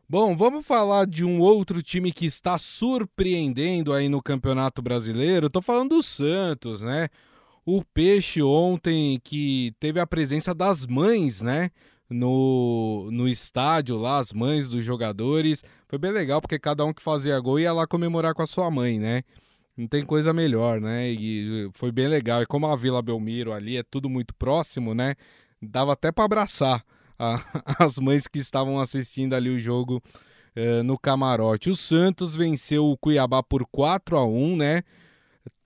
Bom, 0.09 0.37
vamos 0.37 0.67
falar 0.67 1.07
de 1.07 1.25
um 1.25 1.41
outro 1.41 1.83
time 1.83 2.13
que 2.13 2.27
está 2.27 2.59
surpreendendo 2.59 3.93
aí 3.93 4.09
no 4.09 4.23
Campeonato 4.23 4.81
Brasileiro. 4.83 5.51
Tô 5.51 5.61
falando 5.63 5.97
do 5.97 6.03
Santos, 6.03 6.83
né? 6.83 7.09
O 7.67 7.83
Peixe 7.95 8.43
ontem 8.43 9.19
que 9.25 9.73
teve 9.81 9.99
a 9.99 10.07
presença 10.07 10.55
das 10.55 10.87
mães, 10.87 11.41
né? 11.41 11.71
No, 12.11 13.09
no 13.11 13.27
estádio 13.27 13.97
lá, 13.97 14.19
as 14.19 14.33
mães 14.33 14.69
dos 14.69 14.85
jogadores. 14.85 15.63
Foi 15.89 15.99
bem 15.99 16.13
legal 16.13 16.41
porque 16.41 16.59
cada 16.59 16.85
um 16.85 16.93
que 16.93 17.03
fazia 17.03 17.39
gol 17.41 17.59
ia 17.59 17.73
lá 17.73 17.87
comemorar 17.87 18.35
com 18.35 18.43
a 18.43 18.47
sua 18.47 18.71
mãe, 18.71 18.99
né? 18.99 19.23
Não 19.77 19.89
tem 19.89 20.05
coisa 20.05 20.33
melhor, 20.33 20.81
né? 20.81 21.11
E 21.11 21.69
foi 21.73 21.91
bem 21.91 22.07
legal. 22.07 22.43
E 22.43 22.47
como 22.47 22.67
a 22.67 22.77
Vila 22.77 23.01
Belmiro 23.03 23.53
ali 23.53 23.77
é 23.79 23.83
tudo 23.83 24.09
muito 24.09 24.35
próximo, 24.35 24.95
né? 24.95 25.15
Dava 25.61 25.95
até 25.95 26.13
para 26.13 26.25
abraçar 26.25 26.85
a- 27.19 27.43
as 27.83 27.99
mães 27.99 28.29
que 28.29 28.39
estavam 28.39 28.79
assistindo 28.79 29.33
ali 29.35 29.49
o 29.49 29.59
jogo 29.59 30.03
eh, 30.55 30.83
no 30.83 30.99
camarote. 30.99 31.71
O 31.71 31.75
Santos 31.77 32.35
venceu 32.37 32.85
o 32.87 32.97
Cuiabá 32.99 33.43
por 33.43 33.67
4 33.67 34.17
a 34.19 34.25
1 34.27 34.57
né? 34.57 34.83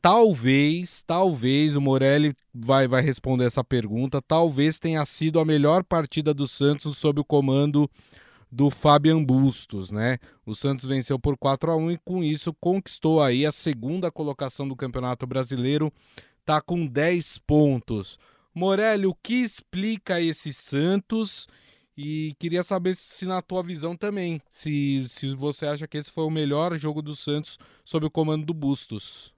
Talvez, 0.00 1.02
talvez, 1.02 1.74
o 1.74 1.80
Morelli 1.80 2.32
vai, 2.54 2.86
vai 2.86 3.02
responder 3.02 3.46
essa 3.46 3.64
pergunta. 3.64 4.22
Talvez 4.22 4.78
tenha 4.78 5.04
sido 5.04 5.40
a 5.40 5.44
melhor 5.44 5.82
partida 5.82 6.32
do 6.32 6.46
Santos 6.46 6.96
sob 6.98 7.20
o 7.20 7.24
comando 7.24 7.90
do 8.50 8.70
Fabian 8.70 9.22
Bustos, 9.22 9.90
né? 9.90 10.18
O 10.46 10.54
Santos 10.54 10.84
venceu 10.84 11.18
por 11.18 11.36
4 11.36 11.72
a 11.72 11.76
1 11.76 11.90
e 11.92 11.98
com 11.98 12.22
isso 12.22 12.54
conquistou 12.60 13.20
aí 13.20 13.44
a 13.44 13.52
segunda 13.52 14.10
colocação 14.10 14.66
do 14.66 14.76
Campeonato 14.76 15.26
Brasileiro, 15.26 15.92
tá 16.44 16.60
com 16.60 16.86
10 16.86 17.38
pontos. 17.38 18.18
Morelli, 18.54 19.06
o 19.06 19.14
que 19.14 19.34
explica 19.34 20.20
esse 20.20 20.52
Santos? 20.52 21.46
E 21.96 22.36
queria 22.38 22.62
saber 22.62 22.96
se 22.96 23.26
na 23.26 23.42
tua 23.42 23.60
visão 23.60 23.96
também, 23.96 24.40
se, 24.48 25.04
se 25.08 25.34
você 25.34 25.66
acha 25.66 25.88
que 25.88 25.98
esse 25.98 26.12
foi 26.12 26.22
o 26.22 26.30
melhor 26.30 26.78
jogo 26.78 27.02
do 27.02 27.16
Santos 27.16 27.58
sob 27.84 28.06
o 28.06 28.10
comando 28.10 28.46
do 28.46 28.54
Bustos. 28.54 29.36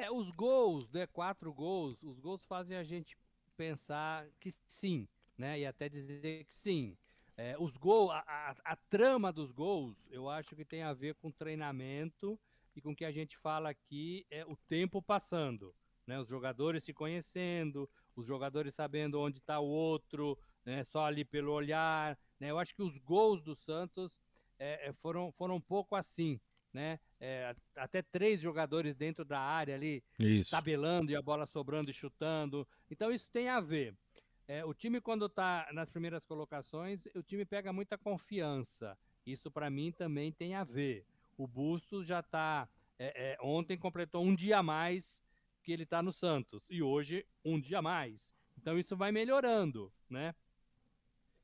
É, 0.00 0.10
os 0.10 0.30
gols, 0.30 0.90
né? 0.90 1.06
Quatro 1.06 1.52
gols, 1.52 2.02
os 2.02 2.18
gols 2.18 2.42
fazem 2.44 2.74
a 2.74 2.82
gente 2.82 3.18
pensar 3.54 4.26
que 4.40 4.50
sim, 4.64 5.06
né? 5.36 5.60
E 5.60 5.66
até 5.66 5.90
dizer 5.90 6.44
que 6.46 6.54
sim. 6.54 6.96
É, 7.36 7.54
os 7.58 7.76
gols, 7.76 8.10
a, 8.10 8.20
a- 8.26 8.56
a 8.64 8.76
trama 8.76 9.30
dos 9.30 9.52
gols, 9.52 9.94
eu 10.10 10.26
acho 10.28 10.56
que 10.56 10.64
tem 10.64 10.82
a 10.82 10.94
ver 10.94 11.14
com 11.16 11.30
treinamento 11.30 12.40
e 12.74 12.80
com 12.80 12.92
o 12.92 12.96
que 12.96 13.04
a 13.04 13.12
gente 13.12 13.36
fala 13.36 13.68
aqui 13.68 14.26
é 14.30 14.42
o 14.46 14.56
tempo 14.56 15.02
passando, 15.02 15.74
né? 16.06 16.18
Os 16.18 16.28
jogadores 16.28 16.82
se 16.82 16.94
conhecendo, 16.94 17.86
os 18.16 18.26
jogadores 18.26 18.74
sabendo 18.74 19.20
onde 19.20 19.36
está 19.38 19.60
o 19.60 19.66
outro, 19.66 20.38
né? 20.64 20.82
Só 20.82 21.04
ali 21.04 21.26
pelo 21.26 21.52
olhar, 21.52 22.18
né? 22.38 22.50
Eu 22.50 22.58
acho 22.58 22.74
que 22.74 22.82
os 22.82 22.96
gols 22.96 23.42
do 23.42 23.54
Santos 23.54 24.18
é, 24.58 24.88
é, 24.88 24.92
foram, 24.94 25.30
foram 25.32 25.56
um 25.56 25.60
pouco 25.60 25.94
assim, 25.94 26.40
né? 26.72 26.98
É, 27.20 27.54
até 27.76 28.00
três 28.00 28.40
jogadores 28.40 28.96
dentro 28.96 29.24
da 29.26 29.38
área 29.38 29.74
ali, 29.74 30.02
Isso. 30.18 30.50
tabelando 30.50 31.10
e 31.10 31.16
a 31.16 31.20
bola 31.20 31.44
sobrando 31.44 31.90
e 31.90 31.94
chutando. 31.94 32.66
Então 32.90 33.12
isso 33.12 33.28
tem 33.30 33.48
a 33.48 33.60
ver. 33.60 33.94
É, 34.48 34.64
o 34.64 34.72
time, 34.72 35.00
quando 35.00 35.26
está 35.26 35.68
nas 35.72 35.90
primeiras 35.90 36.24
colocações, 36.24 37.06
o 37.14 37.22
time 37.22 37.44
pega 37.44 37.72
muita 37.72 37.98
confiança. 37.98 38.98
Isso 39.26 39.50
para 39.50 39.68
mim 39.68 39.92
também 39.92 40.32
tem 40.32 40.54
a 40.54 40.64
ver. 40.64 41.04
O 41.36 41.46
Bustos 41.46 42.06
já 42.06 42.20
está. 42.20 42.68
ontem 43.40 43.76
completou 43.76 44.24
um 44.24 44.34
dia 44.34 44.58
a 44.58 44.62
mais 44.62 45.22
que 45.62 45.72
ele 45.72 45.84
está 45.84 46.02
no 46.02 46.12
Santos. 46.12 46.66
E 46.70 46.82
hoje, 46.82 47.24
um 47.44 47.60
dia 47.60 47.78
a 47.78 47.82
mais. 47.82 48.34
Então 48.56 48.78
isso 48.78 48.96
vai 48.96 49.12
melhorando, 49.12 49.92
né? 50.08 50.34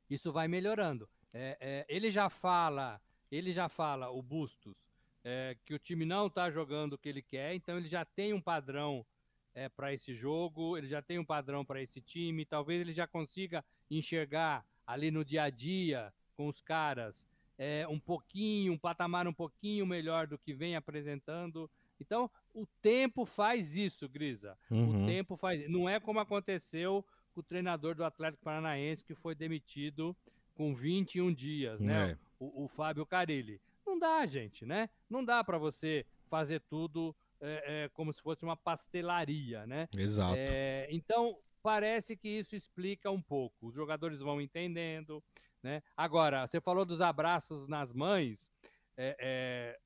Isso 0.09 0.31
vai 0.31 0.47
melhorando. 0.47 1.09
É, 1.33 1.57
é, 1.59 1.85
ele 1.89 2.09
já 2.09 2.29
fala, 2.29 3.01
ele 3.31 3.51
já 3.51 3.67
fala, 3.67 4.09
o 4.09 4.21
Bustos, 4.21 4.86
é, 5.29 5.57
que 5.65 5.73
o 5.73 5.79
time 5.79 6.05
não 6.05 6.27
está 6.27 6.49
jogando 6.49 6.93
o 6.93 6.97
que 6.97 7.09
ele 7.09 7.21
quer, 7.21 7.53
então 7.53 7.77
ele 7.77 7.89
já 7.89 8.05
tem 8.05 8.31
um 8.31 8.39
padrão 8.39 9.05
é, 9.53 9.67
para 9.67 9.93
esse 9.93 10.15
jogo, 10.15 10.77
ele 10.77 10.87
já 10.87 11.01
tem 11.01 11.19
um 11.19 11.25
padrão 11.25 11.65
para 11.65 11.81
esse 11.81 11.99
time, 11.99 12.45
talvez 12.45 12.79
ele 12.79 12.93
já 12.93 13.05
consiga 13.05 13.63
enxergar 13.91 14.65
ali 14.85 15.11
no 15.11 15.25
dia 15.25 15.43
a 15.43 15.49
dia 15.49 16.13
com 16.33 16.47
os 16.47 16.61
caras 16.61 17.25
é, 17.57 17.85
um 17.89 17.99
pouquinho, 17.99 18.71
um 18.71 18.77
patamar 18.77 19.27
um 19.27 19.33
pouquinho 19.33 19.85
melhor 19.85 20.27
do 20.27 20.37
que 20.37 20.53
vem 20.53 20.77
apresentando. 20.77 21.69
Então, 21.99 22.31
o 22.53 22.65
tempo 22.81 23.25
faz 23.25 23.75
isso, 23.75 24.07
Grisa. 24.07 24.57
Uhum. 24.71 25.03
O 25.03 25.05
tempo 25.07 25.35
faz. 25.35 25.69
Não 25.69 25.89
é 25.89 25.99
como 25.99 26.19
aconteceu 26.19 27.03
com 27.33 27.41
o 27.41 27.43
treinador 27.43 27.95
do 27.95 28.05
Atlético 28.05 28.45
Paranaense 28.45 29.03
que 29.03 29.15
foi 29.15 29.35
demitido 29.35 30.15
com 30.55 30.73
21 30.73 31.33
dias, 31.33 31.81
né? 31.81 32.11
É. 32.11 32.17
O, 32.39 32.63
o 32.65 32.67
Fábio 32.69 33.05
Carilli. 33.05 33.59
Não 33.87 33.97
dá, 33.97 34.25
gente, 34.25 34.65
né? 34.65 34.89
Não 35.09 35.23
dá 35.23 35.41
para 35.43 35.57
você 35.57 36.05
fazer 36.29 36.59
tudo 36.69 37.15
é, 37.39 37.85
é, 37.85 37.89
como 37.89 38.11
se 38.11 38.21
fosse 38.21 38.43
uma 38.43 38.57
pastelaria, 38.57 39.65
né? 39.65 39.87
Exato. 39.93 40.35
É, 40.37 40.87
então, 40.91 41.37
parece 41.63 42.17
que 42.17 42.27
isso 42.27 42.53
explica 42.53 43.09
um 43.09 43.21
pouco. 43.21 43.67
Os 43.67 43.73
jogadores 43.73 44.19
vão 44.19 44.41
entendendo, 44.41 45.23
né? 45.63 45.81
Agora, 45.95 46.45
você 46.45 46.59
falou 46.59 46.85
dos 46.85 46.99
abraços 46.99 47.65
nas 47.65 47.93
mães. 47.93 48.47
é, 48.97 49.15
é, 49.19 49.79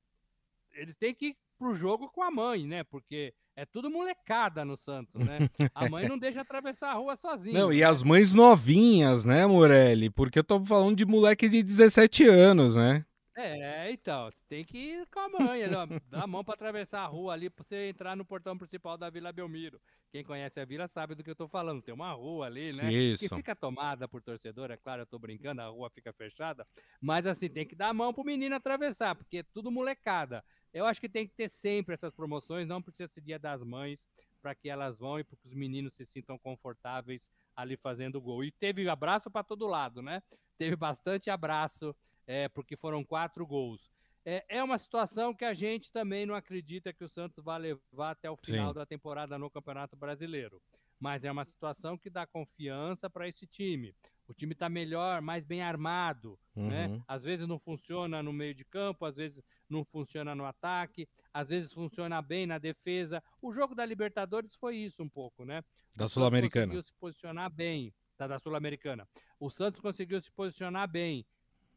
eles 0.74 0.96
têm 0.96 1.14
que 1.14 1.26
ir 1.26 1.36
pro 1.56 1.74
jogo 1.74 2.08
com 2.08 2.22
a 2.22 2.30
mãe, 2.30 2.66
né? 2.66 2.82
Porque 2.82 3.32
é 3.54 3.64
tudo 3.64 3.88
molecada 3.88 4.64
no 4.64 4.76
Santos, 4.76 5.24
né? 5.24 5.38
A 5.74 5.88
mãe 5.88 6.08
não 6.08 6.18
deixa 6.18 6.40
atravessar 6.40 6.90
a 6.90 6.94
rua 6.94 7.14
sozinha. 7.14 7.58
Não, 7.58 7.72
e 7.72 7.80
né? 7.80 7.84
as 7.84 8.02
mães 8.02 8.34
novinhas, 8.34 9.24
né, 9.24 9.46
Morelli? 9.46 10.10
Porque 10.10 10.38
eu 10.38 10.44
tô 10.44 10.64
falando 10.64 10.96
de 10.96 11.04
moleque 11.04 11.48
de 11.48 11.62
17 11.62 12.26
anos, 12.26 12.74
né? 12.74 13.04
É, 13.34 13.90
então, 13.90 14.30
você 14.30 14.42
tem 14.46 14.64
que 14.64 14.76
ir 14.76 15.06
com 15.06 15.20
a 15.20 15.28
mãe, 15.28 15.62
ó, 15.74 15.86
dá 16.10 16.24
a 16.24 16.26
mão 16.26 16.44
para 16.44 16.54
atravessar 16.54 17.00
a 17.00 17.06
rua 17.06 17.32
ali 17.32 17.48
para 17.48 17.64
você 17.64 17.88
entrar 17.88 18.14
no 18.14 18.26
portão 18.26 18.58
principal 18.58 18.98
da 18.98 19.08
Vila 19.08 19.32
Belmiro. 19.32 19.80
Quem 20.10 20.22
conhece 20.22 20.60
a 20.60 20.66
vila 20.66 20.86
sabe 20.86 21.14
do 21.14 21.24
que 21.24 21.30
eu 21.30 21.34
tô 21.34 21.48
falando. 21.48 21.80
Tem 21.80 21.94
uma 21.94 22.12
rua 22.12 22.44
ali, 22.44 22.74
né? 22.74 22.92
Isso. 22.92 23.26
Que 23.26 23.34
fica 23.34 23.56
tomada 23.56 24.06
por 24.06 24.20
torcedor, 24.20 24.70
é 24.70 24.76
claro, 24.76 25.02
eu 25.02 25.06
tô 25.06 25.18
brincando, 25.18 25.62
a 25.62 25.68
rua 25.68 25.88
fica 25.88 26.12
fechada, 26.12 26.66
mas 27.00 27.26
assim, 27.26 27.48
tem 27.48 27.66
que 27.66 27.74
dar 27.74 27.88
a 27.88 27.94
mão 27.94 28.12
pro 28.12 28.22
menino 28.22 28.54
atravessar, 28.54 29.14
porque 29.14 29.38
é 29.38 29.42
tudo 29.42 29.70
molecada. 29.70 30.44
Eu 30.72 30.84
acho 30.84 31.00
que 31.00 31.08
tem 31.08 31.26
que 31.26 31.34
ter 31.34 31.48
sempre 31.48 31.94
essas 31.94 32.12
promoções, 32.12 32.68
não 32.68 32.82
precisa 32.82 33.08
ser 33.08 33.22
dia 33.22 33.38
das 33.38 33.62
mães, 33.62 34.04
para 34.42 34.54
que 34.54 34.68
elas 34.68 34.98
vão 34.98 35.18
e 35.18 35.24
para 35.24 35.36
que 35.38 35.46
os 35.46 35.54
meninos 35.54 35.94
se 35.94 36.04
sintam 36.04 36.36
confortáveis 36.36 37.30
ali 37.56 37.76
fazendo 37.76 38.20
gol. 38.20 38.44
E 38.44 38.50
teve 38.50 38.86
abraço 38.88 39.30
para 39.30 39.44
todo 39.44 39.66
lado, 39.66 40.02
né? 40.02 40.22
Teve 40.58 40.76
bastante 40.76 41.30
abraço, 41.30 41.94
é, 42.26 42.48
porque 42.48 42.76
foram 42.76 43.04
quatro 43.04 43.46
gols. 43.46 43.90
É, 44.24 44.44
é 44.48 44.62
uma 44.62 44.78
situação 44.78 45.34
que 45.34 45.44
a 45.44 45.52
gente 45.52 45.90
também 45.90 46.24
não 46.24 46.34
acredita 46.34 46.92
que 46.92 47.02
o 47.02 47.08
Santos 47.08 47.42
vai 47.42 47.58
levar 47.58 48.10
até 48.10 48.30
o 48.30 48.36
final 48.36 48.68
Sim. 48.68 48.78
da 48.78 48.86
temporada 48.86 49.36
no 49.36 49.50
Campeonato 49.50 49.96
Brasileiro. 49.96 50.62
Mas 50.98 51.24
é 51.24 51.32
uma 51.32 51.44
situação 51.44 51.98
que 51.98 52.08
dá 52.08 52.24
confiança 52.24 53.10
para 53.10 53.28
esse 53.28 53.44
time. 53.44 53.92
O 54.28 54.32
time 54.32 54.52
está 54.52 54.68
melhor, 54.68 55.20
mais 55.20 55.44
bem 55.44 55.60
armado, 55.60 56.38
né? 56.54 56.86
Uhum. 56.86 57.02
Às 57.08 57.24
vezes 57.24 57.48
não 57.48 57.58
funciona 57.58 58.22
no 58.22 58.32
meio 58.32 58.54
de 58.54 58.64
campo, 58.64 59.04
às 59.04 59.16
vezes 59.16 59.42
não 59.68 59.84
funciona 59.84 60.32
no 60.32 60.44
ataque, 60.44 61.08
às 61.34 61.48
vezes 61.48 61.72
funciona 61.72 62.22
bem 62.22 62.46
na 62.46 62.58
defesa. 62.58 63.20
O 63.40 63.52
jogo 63.52 63.74
da 63.74 63.84
Libertadores 63.84 64.54
foi 64.54 64.76
isso 64.76 65.02
um 65.02 65.08
pouco, 65.08 65.44
né? 65.44 65.64
Da 65.96 66.08
Sul-Americana. 66.08 66.66
conseguiu 66.66 66.82
se 66.82 66.92
posicionar 67.00 67.50
bem, 67.50 67.92
da, 68.16 68.28
da 68.28 68.38
Sul-Americana. 68.38 69.08
O 69.40 69.50
Santos 69.50 69.80
conseguiu 69.80 70.20
se 70.20 70.30
posicionar 70.30 70.88
bem. 70.88 71.26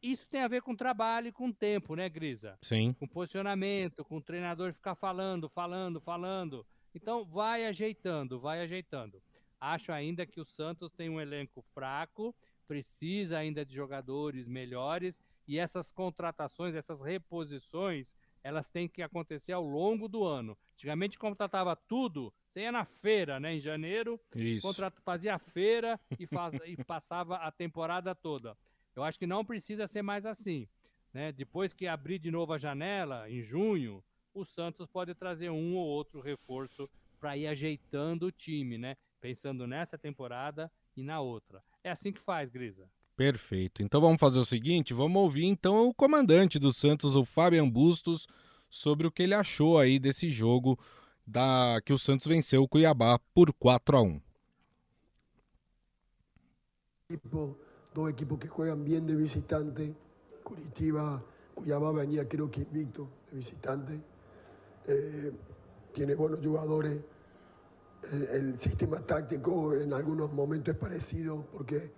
Isso 0.06 0.28
tem 0.28 0.42
a 0.42 0.48
ver 0.48 0.62
com 0.62 0.76
trabalho 0.76 1.28
e 1.28 1.32
com 1.32 1.50
tempo, 1.50 1.96
né, 1.96 2.08
Grisa? 2.08 2.56
Sim. 2.62 2.92
Com 2.92 3.08
posicionamento, 3.08 4.04
com 4.04 4.18
o 4.18 4.22
treinador 4.22 4.72
ficar 4.72 4.94
falando, 4.94 5.48
falando, 5.48 6.00
falando. 6.00 6.64
Então, 6.94 7.24
vai 7.24 7.66
ajeitando, 7.66 8.38
vai 8.38 8.60
ajeitando. 8.60 9.20
Acho 9.60 9.90
ainda 9.90 10.24
que 10.24 10.40
o 10.40 10.44
Santos 10.44 10.92
tem 10.92 11.10
um 11.10 11.20
elenco 11.20 11.60
fraco, 11.74 12.32
precisa 12.68 13.38
ainda 13.38 13.64
de 13.64 13.74
jogadores 13.74 14.46
melhores 14.46 15.20
e 15.48 15.58
essas 15.58 15.90
contratações, 15.90 16.74
essas 16.76 17.02
reposições, 17.02 18.14
elas 18.44 18.70
têm 18.70 18.86
que 18.88 19.02
acontecer 19.02 19.52
ao 19.52 19.64
longo 19.64 20.08
do 20.08 20.22
ano. 20.24 20.56
Antigamente 20.74 21.18
contratava 21.18 21.74
tudo, 21.74 22.32
você 22.48 22.60
ia 22.60 22.70
na 22.72 22.84
feira, 22.84 23.40
né, 23.40 23.54
em 23.56 23.60
janeiro, 23.60 24.20
Isso. 24.36 24.64
contrat- 24.66 25.00
fazia 25.04 25.34
a 25.34 25.38
feira 25.38 25.98
e, 26.18 26.26
faz- 26.28 26.54
e 26.64 26.76
passava 26.84 27.36
a 27.38 27.50
temporada 27.50 28.14
toda. 28.14 28.56
Eu 28.96 29.04
acho 29.04 29.18
que 29.18 29.26
não 29.26 29.44
precisa 29.44 29.86
ser 29.86 30.02
mais 30.02 30.24
assim. 30.24 30.66
Né? 31.12 31.30
Depois 31.30 31.72
que 31.72 31.86
abrir 31.86 32.18
de 32.18 32.30
novo 32.30 32.52
a 32.54 32.58
janela, 32.58 33.30
em 33.30 33.42
junho, 33.42 34.02
o 34.34 34.44
Santos 34.44 34.86
pode 34.86 35.14
trazer 35.14 35.50
um 35.50 35.76
ou 35.76 35.86
outro 35.86 36.20
reforço 36.20 36.88
para 37.20 37.36
ir 37.36 37.46
ajeitando 37.46 38.26
o 38.26 38.32
time, 38.32 38.76
né? 38.76 38.96
Pensando 39.20 39.66
nessa 39.66 39.96
temporada 39.96 40.70
e 40.96 41.02
na 41.02 41.20
outra. 41.20 41.62
É 41.82 41.90
assim 41.90 42.12
que 42.12 42.20
faz, 42.20 42.50
Grisa. 42.50 42.88
Perfeito. 43.16 43.82
Então 43.82 44.00
vamos 44.00 44.20
fazer 44.20 44.38
o 44.38 44.44
seguinte, 44.44 44.92
vamos 44.92 45.20
ouvir 45.22 45.46
então 45.46 45.88
o 45.88 45.94
comandante 45.94 46.58
do 46.58 46.72
Santos, 46.72 47.14
o 47.14 47.24
Fabian 47.24 47.68
Bustos, 47.68 48.26
sobre 48.68 49.06
o 49.06 49.10
que 49.10 49.22
ele 49.22 49.34
achou 49.34 49.78
aí 49.78 49.98
desse 49.98 50.28
jogo 50.28 50.78
da 51.26 51.80
que 51.84 51.92
o 51.92 51.98
Santos 51.98 52.26
venceu 52.26 52.62
o 52.62 52.68
Cuiabá 52.68 53.18
por 53.34 53.52
4 53.54 53.96
a 53.96 54.02
1. 54.02 54.20
Equipo, 57.08 57.58
dos 57.96 58.10
equipos 58.10 58.38
que 58.38 58.48
juegan 58.48 58.84
bien 58.84 59.06
de 59.06 59.16
visitante. 59.16 59.94
Curitiba, 60.44 61.22
Cuiabá 61.54 61.92
venía 61.92 62.28
creo 62.28 62.50
que 62.50 62.60
invicto 62.60 63.08
de 63.30 63.36
visitante. 63.38 64.00
Eh, 64.86 65.32
tiene 65.92 66.14
buenos 66.14 66.40
jugadores. 66.44 66.98
El, 68.12 68.22
el, 68.24 68.58
sistema 68.58 69.00
táctico 69.00 69.74
en 69.74 69.92
algunos 69.92 70.32
momentos 70.32 70.74
es 70.74 70.80
parecido 70.80 71.46
porque 71.52 71.90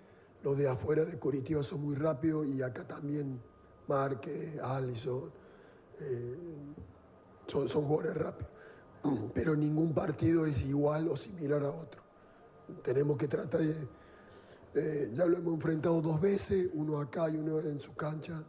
los 0.42 0.56
de 0.56 0.68
afuera 0.68 1.04
de 1.04 1.18
Curitiba 1.18 1.62
son 1.62 1.84
muy 1.84 1.96
rápidos 1.96 2.46
y 2.46 2.62
acá 2.62 2.86
también 2.86 3.40
Marque, 3.88 4.58
Allison, 4.62 5.30
eh, 6.00 6.36
son, 7.46 7.68
son 7.68 7.84
jugadores 7.86 8.16
rápidos. 8.16 8.52
Pero 9.34 9.56
ningún 9.56 9.92
partido 9.92 10.46
es 10.46 10.62
igual 10.62 11.08
o 11.08 11.16
similar 11.16 11.64
a 11.64 11.70
otro. 11.70 12.02
Tenemos 12.84 13.16
que 13.16 13.26
tratar 13.26 13.60
de... 13.60 13.97
Eh, 14.74 15.10
ya 15.14 15.24
lo 15.24 15.38
hemos 15.38 15.54
enfrentado 15.54 16.00
dos 16.00 16.20
veces, 16.20 16.68
uno 16.74 17.00
acá 17.00 17.30
y 17.30 17.36
uno 17.36 17.60
en 17.60 17.80
su 17.80 17.94
cancha. 17.94 18.44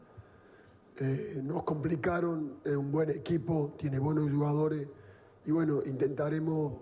Eh, 0.97 1.39
nos 1.43 1.63
complicaron, 1.63 2.57
es 2.63 2.75
un 2.75 2.91
buen 2.91 3.09
equipo, 3.09 3.73
tiene 3.77 3.99
buenos 3.99 4.29
jugadores 4.29 4.85
y 5.45 5.51
bueno, 5.51 5.81
intentaremos, 5.85 6.73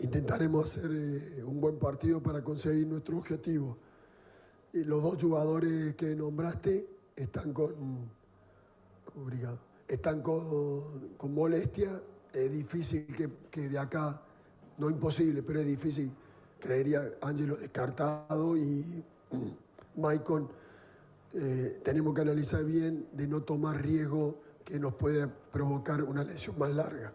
intentaremos 0.00 0.68
hacer 0.68 0.90
eh, 0.90 1.44
un 1.44 1.60
buen 1.60 1.78
partido 1.78 2.20
para 2.20 2.42
conseguir 2.42 2.86
nuestro 2.88 3.18
objetivo. 3.18 3.78
Y 4.72 4.84
los 4.84 5.02
dos 5.02 5.22
jugadores 5.22 5.94
que 5.94 6.16
nombraste 6.16 6.88
están 7.14 7.52
con, 7.52 8.10
están 9.86 10.22
con, 10.22 11.10
con 11.16 11.34
molestia. 11.34 12.02
Es 12.32 12.50
difícil 12.50 13.06
que, 13.06 13.30
que, 13.50 13.68
de 13.68 13.78
acá, 13.78 14.22
no 14.78 14.90
imposible, 14.90 15.42
pero 15.42 15.60
es 15.60 15.66
difícil. 15.66 16.10
Creería 16.62 17.12
Ángelo 17.20 17.56
descartado 17.56 18.56
y 18.56 19.02
Maicon. 19.96 20.48
Eh, 21.34 21.80
tenemos 21.82 22.14
que 22.14 22.20
analizar 22.20 22.64
bien 22.64 23.08
de 23.12 23.26
no 23.26 23.42
tomar 23.42 23.82
riesgo 23.82 24.40
que 24.64 24.78
nos 24.78 24.94
puede 24.94 25.26
provocar 25.50 26.02
uma 26.02 26.22
lesão 26.22 26.54
mais 26.56 26.74
larga. 26.74 27.12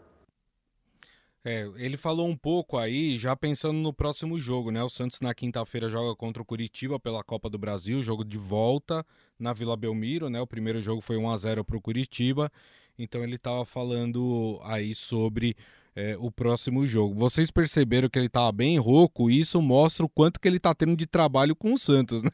É, 1.45 1.65
ele 1.77 1.95
falou 1.95 2.27
um 2.27 2.35
pouco 2.35 2.77
aí, 2.77 3.17
já 3.17 3.33
pensando 3.33 3.77
no 3.77 3.93
próximo 3.93 4.37
jogo, 4.37 4.69
né? 4.69 4.83
O 4.83 4.89
Santos 4.89 5.21
na 5.21 5.33
quinta-feira 5.33 5.87
joga 5.87 6.13
contra 6.13 6.41
o 6.41 6.45
Curitiba 6.45 6.99
pela 6.99 7.23
Copa 7.23 7.49
do 7.49 7.57
Brasil, 7.57 8.03
jogo 8.03 8.25
de 8.25 8.37
volta 8.37 9.05
na 9.39 9.53
Vila 9.53 9.77
Belmiro, 9.77 10.29
né? 10.29 10.41
O 10.41 10.47
primeiro 10.47 10.81
jogo 10.81 10.99
foi 10.99 11.15
1 11.15 11.29
a 11.29 11.37
0 11.37 11.63
para 11.63 11.77
o 11.77 11.81
Curitiba, 11.81 12.51
então 12.99 13.23
ele 13.23 13.35
estava 13.35 13.63
falando 13.63 14.59
aí 14.63 14.93
sobre 14.93 15.55
é, 15.97 16.15
o 16.19 16.29
próximo 16.29 16.85
jogo. 16.85 17.15
Vocês 17.15 17.49
perceberam 17.49 18.07
que 18.07 18.19
ele 18.19 18.27
estava 18.27 18.51
bem 18.51 18.77
rouco 18.77 19.31
e 19.31 19.39
isso 19.39 19.59
mostra 19.59 20.05
o 20.05 20.09
quanto 20.09 20.39
que 20.39 20.47
ele 20.47 20.57
está 20.57 20.75
tendo 20.75 20.95
de 20.95 21.07
trabalho 21.07 21.55
com 21.55 21.73
o 21.73 21.77
Santos, 21.77 22.21
né, 22.21 22.29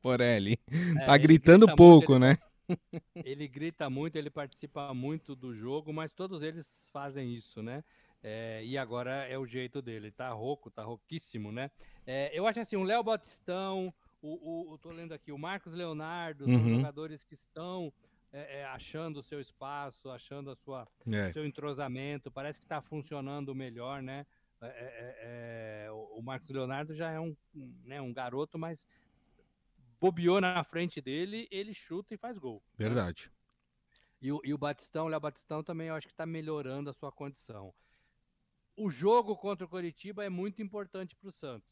Porelli? 0.00 0.56
É, 0.96 1.06
tá 1.06 1.18
gritando 1.18 1.66
grita 1.66 1.76
pouco, 1.76 2.12
muito, 2.12 2.20
né? 2.20 2.36
Ele, 3.24 3.48
grita 3.48 3.90
muito, 3.90 4.14
ele 4.14 4.30
participa 4.30 4.94
muito 4.94 5.34
do 5.34 5.52
jogo, 5.52 5.92
mas 5.92 6.12
todos 6.12 6.40
eles 6.40 6.88
fazem 6.92 7.34
isso, 7.34 7.60
né? 7.60 7.82
É, 8.22 8.64
e 8.64 8.78
agora 8.78 9.26
é 9.26 9.36
o 9.36 9.44
jeito 9.44 9.82
dele, 9.82 10.12
tá 10.12 10.28
rouco, 10.30 10.70
tá 10.70 10.84
rouquíssimo, 10.84 11.50
né? 11.50 11.68
É, 12.06 12.30
eu 12.32 12.46
acho 12.46 12.60
assim, 12.60 12.76
o 12.76 12.84
Léo 12.84 13.02
Batistão, 13.02 13.92
o, 14.22 14.72
o, 14.72 14.78
tô 14.78 14.92
lendo 14.92 15.12
aqui, 15.12 15.32
o 15.32 15.38
Marcos 15.38 15.72
Leonardo, 15.72 16.44
uhum. 16.44 16.60
são 16.60 16.76
jogadores 16.76 17.24
que 17.24 17.34
estão 17.34 17.92
é, 18.32 18.60
é, 18.60 18.64
achando 18.64 19.18
o 19.18 19.22
seu 19.22 19.40
espaço, 19.40 20.10
achando 20.10 20.50
a 20.50 20.56
sua 20.56 20.86
é. 21.10 21.32
seu 21.32 21.44
entrosamento, 21.46 22.30
parece 22.30 22.58
que 22.58 22.64
está 22.64 22.80
funcionando 22.80 23.54
melhor, 23.54 24.02
né? 24.02 24.26
É, 24.62 24.66
é, 24.66 25.86
é, 25.86 25.90
o 25.90 26.20
Marcos 26.20 26.50
Leonardo 26.50 26.94
já 26.94 27.10
é 27.10 27.18
um, 27.18 27.34
né, 27.84 28.00
um 28.00 28.12
garoto, 28.12 28.58
mas 28.58 28.86
bobeou 29.98 30.40
na 30.40 30.62
frente 30.64 31.00
dele, 31.00 31.48
ele 31.50 31.72
chuta 31.72 32.14
e 32.14 32.18
faz 32.18 32.36
gol. 32.36 32.62
Né? 32.78 32.86
Verdade. 32.86 33.26
Né? 33.26 33.32
E, 34.22 34.32
o, 34.32 34.40
e 34.44 34.52
o 34.52 34.58
Batistão, 34.58 35.06
o 35.06 35.08
Léo 35.08 35.20
Batistão 35.20 35.62
também 35.62 35.88
eu 35.88 35.94
acho 35.94 36.06
que 36.06 36.12
está 36.12 36.26
melhorando 36.26 36.90
a 36.90 36.92
sua 36.92 37.10
condição 37.10 37.72
o 38.80 38.88
jogo 38.88 39.36
contra 39.36 39.66
o 39.66 39.68
Coritiba 39.68 40.24
é 40.24 40.30
muito 40.30 40.62
importante 40.62 41.14
para 41.14 41.28
o 41.28 41.32
Santos. 41.32 41.70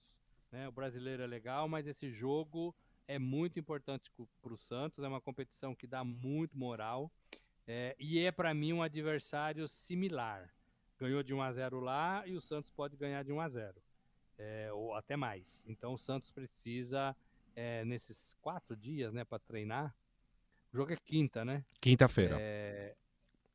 Né? 0.52 0.68
O 0.68 0.72
brasileiro 0.72 1.22
é 1.22 1.26
legal, 1.26 1.66
mas 1.66 1.86
esse 1.86 2.10
jogo 2.10 2.76
é 3.08 3.18
muito 3.18 3.58
importante 3.58 4.12
para 4.42 4.52
o 4.52 4.58
Santos. 4.58 5.02
É 5.02 5.08
uma 5.08 5.20
competição 5.20 5.74
que 5.74 5.86
dá 5.86 6.04
muito 6.04 6.56
moral. 6.56 7.10
É, 7.66 7.96
e 7.98 8.20
é 8.20 8.30
para 8.30 8.54
mim 8.54 8.74
um 8.74 8.82
adversário 8.82 9.66
similar. 9.66 10.54
Ganhou 10.98 11.22
de 11.22 11.32
1 11.32 11.42
a 11.42 11.52
0 11.52 11.80
lá 11.80 12.26
e 12.26 12.36
o 12.36 12.40
Santos 12.40 12.70
pode 12.70 12.96
ganhar 12.96 13.24
de 13.24 13.32
1 13.32 13.40
a 13.40 13.48
0 13.48 13.82
é, 14.38 14.70
ou 14.72 14.94
até 14.94 15.16
mais. 15.16 15.64
Então 15.66 15.94
o 15.94 15.98
Santos 15.98 16.30
precisa 16.30 17.16
é, 17.56 17.84
nesses 17.84 18.34
quatro 18.40 18.76
dias, 18.76 19.12
né, 19.12 19.24
para 19.24 19.38
treinar. 19.38 19.94
O 20.72 20.76
jogo 20.76 20.92
é 20.92 20.96
quinta, 20.96 21.44
né? 21.44 21.64
Quinta-feira. 21.80 22.36
É, 22.38 22.94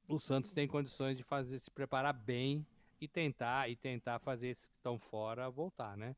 o 0.07 0.19
Santos 0.19 0.51
tem 0.51 0.67
condições 0.67 1.15
de 1.15 1.23
fazer 1.23 1.59
se 1.59 1.69
preparar 1.69 2.13
bem 2.13 2.65
e 2.99 3.07
tentar 3.07 3.69
e 3.69 3.75
tentar 3.75 4.19
fazer 4.19 4.47
esses 4.47 4.67
que 4.67 4.75
estão 4.75 4.97
fora 4.97 5.49
voltar, 5.49 5.95
né? 5.95 6.15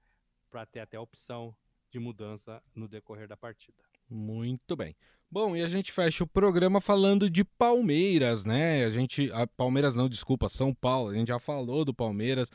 Para 0.49 0.65
ter 0.65 0.79
até 0.79 0.95
a 0.95 1.01
opção 1.01 1.55
de 1.95 1.99
mudança 1.99 2.61
no 2.75 2.89
decorrer 2.89 3.25
da 3.25 3.37
partida. 3.37 3.77
Muito 4.09 4.75
bem. 4.75 4.93
Bom, 5.31 5.55
e 5.55 5.61
a 5.61 5.69
gente 5.69 5.91
fecha 5.91 6.23
o 6.23 6.27
programa 6.27 6.81
falando 6.81 7.29
de 7.29 7.43
Palmeiras, 7.43 8.43
né? 8.43 8.85
A 8.85 8.89
gente. 8.89 9.31
A 9.31 9.47
Palmeiras 9.47 9.95
não, 9.95 10.09
desculpa, 10.09 10.49
São 10.49 10.73
Paulo. 10.73 11.09
A 11.09 11.13
gente 11.13 11.29
já 11.29 11.39
falou 11.39 11.85
do 11.85 11.93
Palmeiras. 11.93 12.51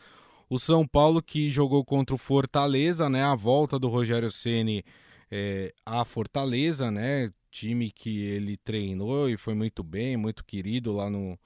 O 0.48 0.58
São 0.58 0.86
Paulo 0.86 1.22
que 1.22 1.48
jogou 1.48 1.84
contra 1.84 2.14
o 2.14 2.18
Fortaleza, 2.18 3.08
né? 3.08 3.22
A 3.22 3.34
volta 3.34 3.78
do 3.78 3.88
Rogério 3.88 4.30
Ceni 4.30 4.84
é, 5.30 5.72
à 5.86 6.04
Fortaleza, 6.04 6.90
né? 6.90 7.32
Time 7.50 7.90
que 7.90 8.20
ele 8.20 8.56
treinou 8.58 9.28
e 9.28 9.36
foi 9.36 9.54
muito 9.54 9.82
bem, 9.82 10.16
muito 10.16 10.44
querido 10.44 10.92
lá 10.92 11.08
no 11.08 11.38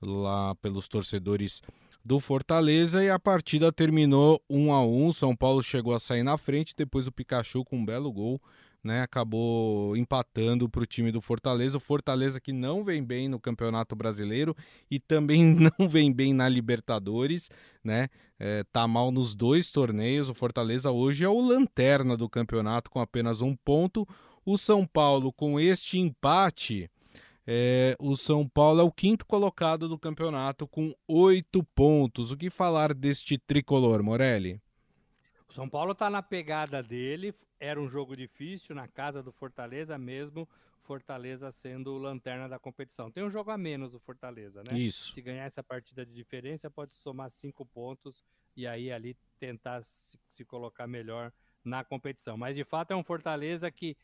lá 0.00 0.54
pelos 0.56 0.86
torcedores 0.86 1.60
do 2.04 2.20
Fortaleza 2.20 3.02
e 3.02 3.10
a 3.10 3.18
partida 3.18 3.72
terminou 3.72 4.42
1 4.48 4.72
a 4.72 4.84
1. 4.84 5.12
São 5.12 5.36
Paulo 5.36 5.62
chegou 5.62 5.94
a 5.94 5.98
sair 5.98 6.22
na 6.22 6.38
frente, 6.38 6.74
depois 6.76 7.06
o 7.06 7.12
Pikachu 7.12 7.64
com 7.64 7.78
um 7.78 7.84
belo 7.84 8.12
gol, 8.12 8.40
né, 8.82 9.02
acabou 9.02 9.96
empatando 9.96 10.68
para 10.68 10.82
o 10.82 10.86
time 10.86 11.12
do 11.12 11.20
Fortaleza. 11.20 11.76
O 11.76 11.80
Fortaleza 11.80 12.40
que 12.40 12.52
não 12.52 12.84
vem 12.84 13.02
bem 13.02 13.28
no 13.28 13.38
Campeonato 13.38 13.94
Brasileiro 13.94 14.56
e 14.90 14.98
também 14.98 15.42
não 15.78 15.88
vem 15.88 16.12
bem 16.12 16.32
na 16.32 16.48
Libertadores, 16.48 17.50
né? 17.82 18.08
É, 18.38 18.64
tá 18.72 18.86
mal 18.86 19.10
nos 19.10 19.34
dois 19.34 19.72
torneios. 19.72 20.28
O 20.28 20.34
Fortaleza 20.34 20.90
hoje 20.90 21.24
é 21.24 21.28
o 21.28 21.40
lanterna 21.40 22.16
do 22.16 22.28
campeonato 22.28 22.90
com 22.90 23.00
apenas 23.00 23.40
um 23.40 23.54
ponto. 23.54 24.06
O 24.46 24.56
São 24.56 24.86
Paulo 24.86 25.32
com 25.32 25.58
este 25.58 25.98
empate 25.98 26.88
é, 27.50 27.96
o 27.98 28.14
São 28.14 28.46
Paulo 28.46 28.82
é 28.82 28.82
o 28.82 28.92
quinto 28.92 29.24
colocado 29.24 29.88
do 29.88 29.98
campeonato 29.98 30.68
com 30.68 30.94
oito 31.08 31.64
pontos. 31.74 32.30
O 32.30 32.36
que 32.36 32.50
falar 32.50 32.92
deste 32.92 33.38
tricolor, 33.38 34.02
Morelli? 34.02 34.60
O 35.48 35.54
São 35.54 35.66
Paulo 35.66 35.92
está 35.92 36.10
na 36.10 36.22
pegada 36.22 36.82
dele. 36.82 37.34
Era 37.58 37.80
um 37.80 37.88
jogo 37.88 38.14
difícil 38.14 38.74
na 38.74 38.86
casa 38.86 39.22
do 39.22 39.32
Fortaleza 39.32 39.96
mesmo. 39.96 40.46
Fortaleza 40.82 41.50
sendo 41.50 41.94
o 41.94 41.98
lanterna 41.98 42.50
da 42.50 42.58
competição. 42.58 43.10
Tem 43.10 43.24
um 43.24 43.30
jogo 43.30 43.50
a 43.50 43.56
menos 43.56 43.94
o 43.94 43.98
Fortaleza, 43.98 44.62
né? 44.62 44.78
Isso. 44.78 45.14
Se 45.14 45.22
ganhar 45.22 45.46
essa 45.46 45.62
partida 45.62 46.04
de 46.04 46.12
diferença, 46.12 46.70
pode 46.70 46.92
somar 46.92 47.30
cinco 47.30 47.64
pontos 47.64 48.22
e 48.54 48.66
aí 48.66 48.92
ali 48.92 49.16
tentar 49.38 49.80
se, 49.80 50.18
se 50.28 50.44
colocar 50.44 50.86
melhor 50.86 51.32
na 51.64 51.82
competição. 51.82 52.36
Mas 52.36 52.56
de 52.56 52.64
fato 52.64 52.90
é 52.90 52.96
um 52.96 53.02
Fortaleza 53.02 53.70
que 53.70 53.96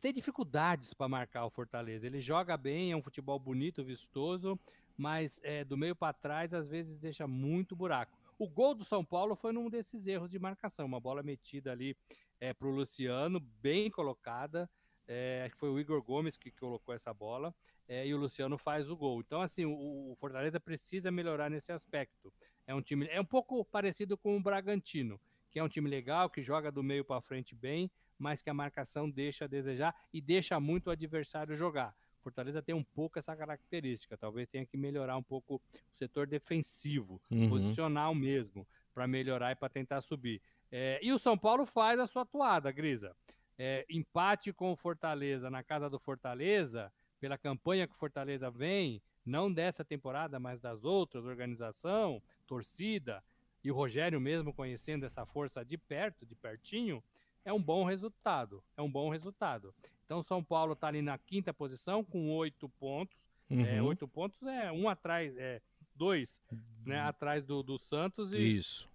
tem 0.00 0.12
dificuldades 0.12 0.92
para 0.92 1.08
marcar 1.08 1.46
o 1.46 1.50
Fortaleza. 1.50 2.06
Ele 2.06 2.20
joga 2.20 2.56
bem, 2.56 2.92
é 2.92 2.96
um 2.96 3.02
futebol 3.02 3.38
bonito, 3.38 3.84
vistoso, 3.84 4.58
mas 4.96 5.40
é, 5.42 5.64
do 5.64 5.76
meio 5.76 5.96
para 5.96 6.12
trás 6.12 6.52
às 6.52 6.68
vezes 6.68 6.98
deixa 6.98 7.26
muito 7.26 7.74
buraco. 7.74 8.18
O 8.38 8.48
gol 8.48 8.74
do 8.74 8.84
São 8.84 9.04
Paulo 9.04 9.34
foi 9.34 9.52
num 9.52 9.70
desses 9.70 10.06
erros 10.06 10.28
de 10.28 10.38
marcação, 10.38 10.86
uma 10.86 11.00
bola 11.00 11.22
metida 11.22 11.72
ali 11.72 11.96
é, 12.40 12.52
para 12.52 12.66
o 12.66 12.70
Luciano, 12.70 13.40
bem 13.40 13.90
colocada. 13.90 14.68
É, 15.06 15.50
foi 15.56 15.70
o 15.70 15.78
Igor 15.78 16.02
Gomes 16.02 16.36
que 16.36 16.50
colocou 16.50 16.94
essa 16.94 17.12
bola 17.12 17.54
é, 17.88 18.06
e 18.06 18.14
o 18.14 18.16
Luciano 18.16 18.56
faz 18.56 18.90
o 18.90 18.96
gol. 18.96 19.20
Então, 19.20 19.40
assim, 19.40 19.64
o, 19.64 20.12
o, 20.12 20.16
Fortaleza 20.16 20.58
precisa 20.58 21.10
melhorar 21.10 21.50
nesse 21.50 21.72
aspecto. 21.72 22.32
É 22.66 22.74
um 22.74 22.80
time, 22.80 23.06
é 23.10 23.20
um 23.20 23.24
pouco 23.24 23.64
parecido 23.64 24.16
com 24.16 24.36
o 24.36 24.42
Bragantino, 24.42 25.20
que 25.50 25.58
é 25.58 25.64
um 25.64 25.68
time 25.68 25.88
legal, 25.88 26.30
que 26.30 26.42
joga 26.42 26.72
do 26.72 26.82
meio 26.82 27.04
para 27.04 27.20
frente 27.20 27.54
bem, 27.54 27.90
mas 28.18 28.42
que 28.42 28.50
a 28.50 28.54
marcação 28.54 29.10
deixa 29.10 29.44
a 29.44 29.48
desejar 29.48 29.94
e 30.12 30.20
deixa 30.20 30.58
muito 30.60 30.88
o 30.88 30.90
adversário 30.90 31.54
jogar. 31.54 31.94
Fortaleza 32.24 32.62
tem 32.62 32.74
um 32.74 32.82
pouco 32.82 33.18
essa 33.18 33.36
característica, 33.36 34.16
talvez 34.16 34.48
tenha 34.48 34.64
que 34.64 34.78
melhorar 34.78 35.16
um 35.16 35.22
pouco 35.22 35.56
o 35.56 35.60
setor 35.94 36.26
defensivo, 36.26 37.20
uhum. 37.30 37.50
posicional 37.50 38.14
mesmo, 38.14 38.66
para 38.94 39.06
melhorar 39.06 39.52
e 39.52 39.54
para 39.54 39.68
tentar 39.68 40.00
subir. 40.00 40.40
É, 40.72 40.98
e 41.02 41.12
o 41.12 41.18
São 41.18 41.36
Paulo 41.36 41.66
faz 41.66 42.00
a 42.00 42.06
sua 42.06 42.24
toada, 42.24 42.72
Grisa. 42.72 43.14
É, 43.58 43.84
empate 43.90 44.52
com 44.52 44.72
o 44.72 44.76
Fortaleza 44.76 45.50
na 45.50 45.62
casa 45.62 45.90
do 45.90 45.98
Fortaleza, 45.98 46.90
pela 47.20 47.36
campanha 47.36 47.86
que 47.86 47.94
o 47.94 47.98
Fortaleza 47.98 48.50
vem, 48.50 49.02
não 49.24 49.52
dessa 49.52 49.84
temporada, 49.84 50.40
mas 50.40 50.60
das 50.60 50.82
outras, 50.84 51.24
organização, 51.26 52.22
torcida, 52.46 53.22
e 53.62 53.70
o 53.70 53.74
Rogério 53.74 54.20
mesmo 54.20 54.52
conhecendo 54.52 55.06
essa 55.06 55.24
força 55.24 55.64
de 55.64 55.78
perto, 55.78 56.26
de 56.26 56.34
pertinho, 56.34 57.02
é 57.44 57.52
um 57.52 57.62
bom 57.62 57.84
resultado. 57.84 58.62
É 58.76 58.82
um 58.82 58.90
bom 58.90 59.10
resultado. 59.10 59.74
Então, 60.04 60.22
São 60.22 60.42
Paulo 60.42 60.72
está 60.72 60.88
ali 60.88 61.02
na 61.02 61.18
quinta 61.18 61.52
posição 61.52 62.04
com 62.04 62.30
oito 62.36 62.68
pontos. 62.68 63.16
É, 63.50 63.54
uhum. 63.54 63.66
É, 63.66 63.82
oito 63.82 64.08
pontos 64.08 64.42
é 64.42 64.72
um 64.72 64.88
atrás, 64.88 65.36
é 65.36 65.60
dois, 65.94 66.40
né, 66.84 67.00
uhum. 67.00 67.08
atrás 67.08 67.44
do, 67.44 67.62
do 67.62 67.78
Santos 67.78 68.32
e 68.32 68.56
isso. 68.56 68.90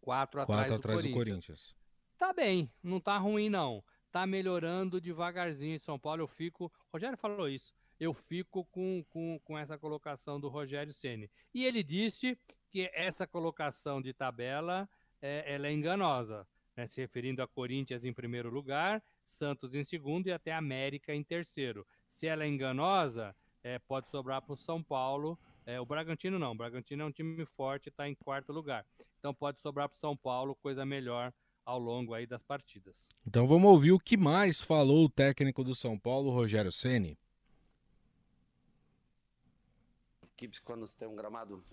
quatro 0.00 0.40
atrás, 0.40 0.58
quatro 0.58 0.74
do, 0.74 0.78
atrás 0.78 1.00
Corinthians. 1.00 1.12
do 1.12 1.30
Corinthians. 1.30 1.76
Tá 2.18 2.32
bem, 2.32 2.70
não 2.82 3.00
tá 3.00 3.18
ruim 3.18 3.48
não. 3.48 3.84
Tá 4.10 4.26
melhorando 4.26 5.00
devagarzinho 5.00 5.74
em 5.74 5.78
São 5.78 5.98
Paulo. 5.98 6.22
Eu 6.22 6.28
fico, 6.28 6.72
Rogério 6.92 7.18
falou 7.18 7.48
isso. 7.48 7.74
Eu 7.98 8.14
fico 8.14 8.64
com, 8.66 9.04
com, 9.08 9.40
com 9.44 9.58
essa 9.58 9.76
colocação 9.76 10.40
do 10.40 10.48
Rogério 10.48 10.92
Ceni. 10.92 11.30
E 11.52 11.64
ele 11.64 11.82
disse 11.82 12.38
que 12.70 12.90
essa 12.94 13.26
colocação 13.26 14.00
de 14.00 14.12
tabela 14.12 14.88
é, 15.20 15.54
ela 15.54 15.66
é 15.66 15.72
enganosa, 15.72 16.46
né? 16.76 16.86
se 16.86 17.00
referindo 17.00 17.42
a 17.42 17.48
Corinthians 17.48 18.04
em 18.04 18.12
primeiro 18.12 18.50
lugar, 18.50 19.02
Santos 19.24 19.74
em 19.74 19.84
segundo 19.84 20.26
e 20.26 20.32
até 20.32 20.52
América 20.52 21.14
em 21.14 21.22
terceiro. 21.22 21.86
Se 22.06 22.26
ela 22.26 22.44
é 22.44 22.48
enganosa, 22.48 23.34
é, 23.62 23.78
pode 23.78 24.08
sobrar 24.08 24.42
para 24.42 24.54
o 24.54 24.58
São 24.58 24.82
Paulo. 24.82 25.38
É, 25.66 25.80
o 25.80 25.86
Bragantino 25.86 26.38
não, 26.38 26.52
o 26.52 26.56
Bragantino 26.56 27.02
é 27.02 27.06
um 27.06 27.12
time 27.12 27.44
forte, 27.46 27.88
está 27.88 28.08
em 28.08 28.14
quarto 28.14 28.52
lugar. 28.52 28.84
Então 29.18 29.32
pode 29.32 29.60
sobrar 29.60 29.88
para 29.88 29.96
o 29.96 30.00
São 30.00 30.16
Paulo 30.16 30.54
coisa 30.56 30.84
melhor 30.84 31.32
ao 31.64 31.78
longo 31.78 32.12
aí 32.12 32.26
das 32.26 32.42
partidas. 32.42 33.08
Então 33.26 33.46
vamos 33.46 33.70
ouvir 33.70 33.92
o 33.92 33.98
que 33.98 34.16
mais 34.16 34.60
falou 34.60 35.06
o 35.06 35.08
técnico 35.08 35.64
do 35.64 35.74
São 35.74 35.98
Paulo, 35.98 36.30
Rogério 36.30 36.70
Ceni. 36.70 37.18
equipes 40.44 40.60
quando 40.60 40.86
você 40.86 40.98
tem 40.98 41.08
um 41.08 41.16
gramado 41.16 41.64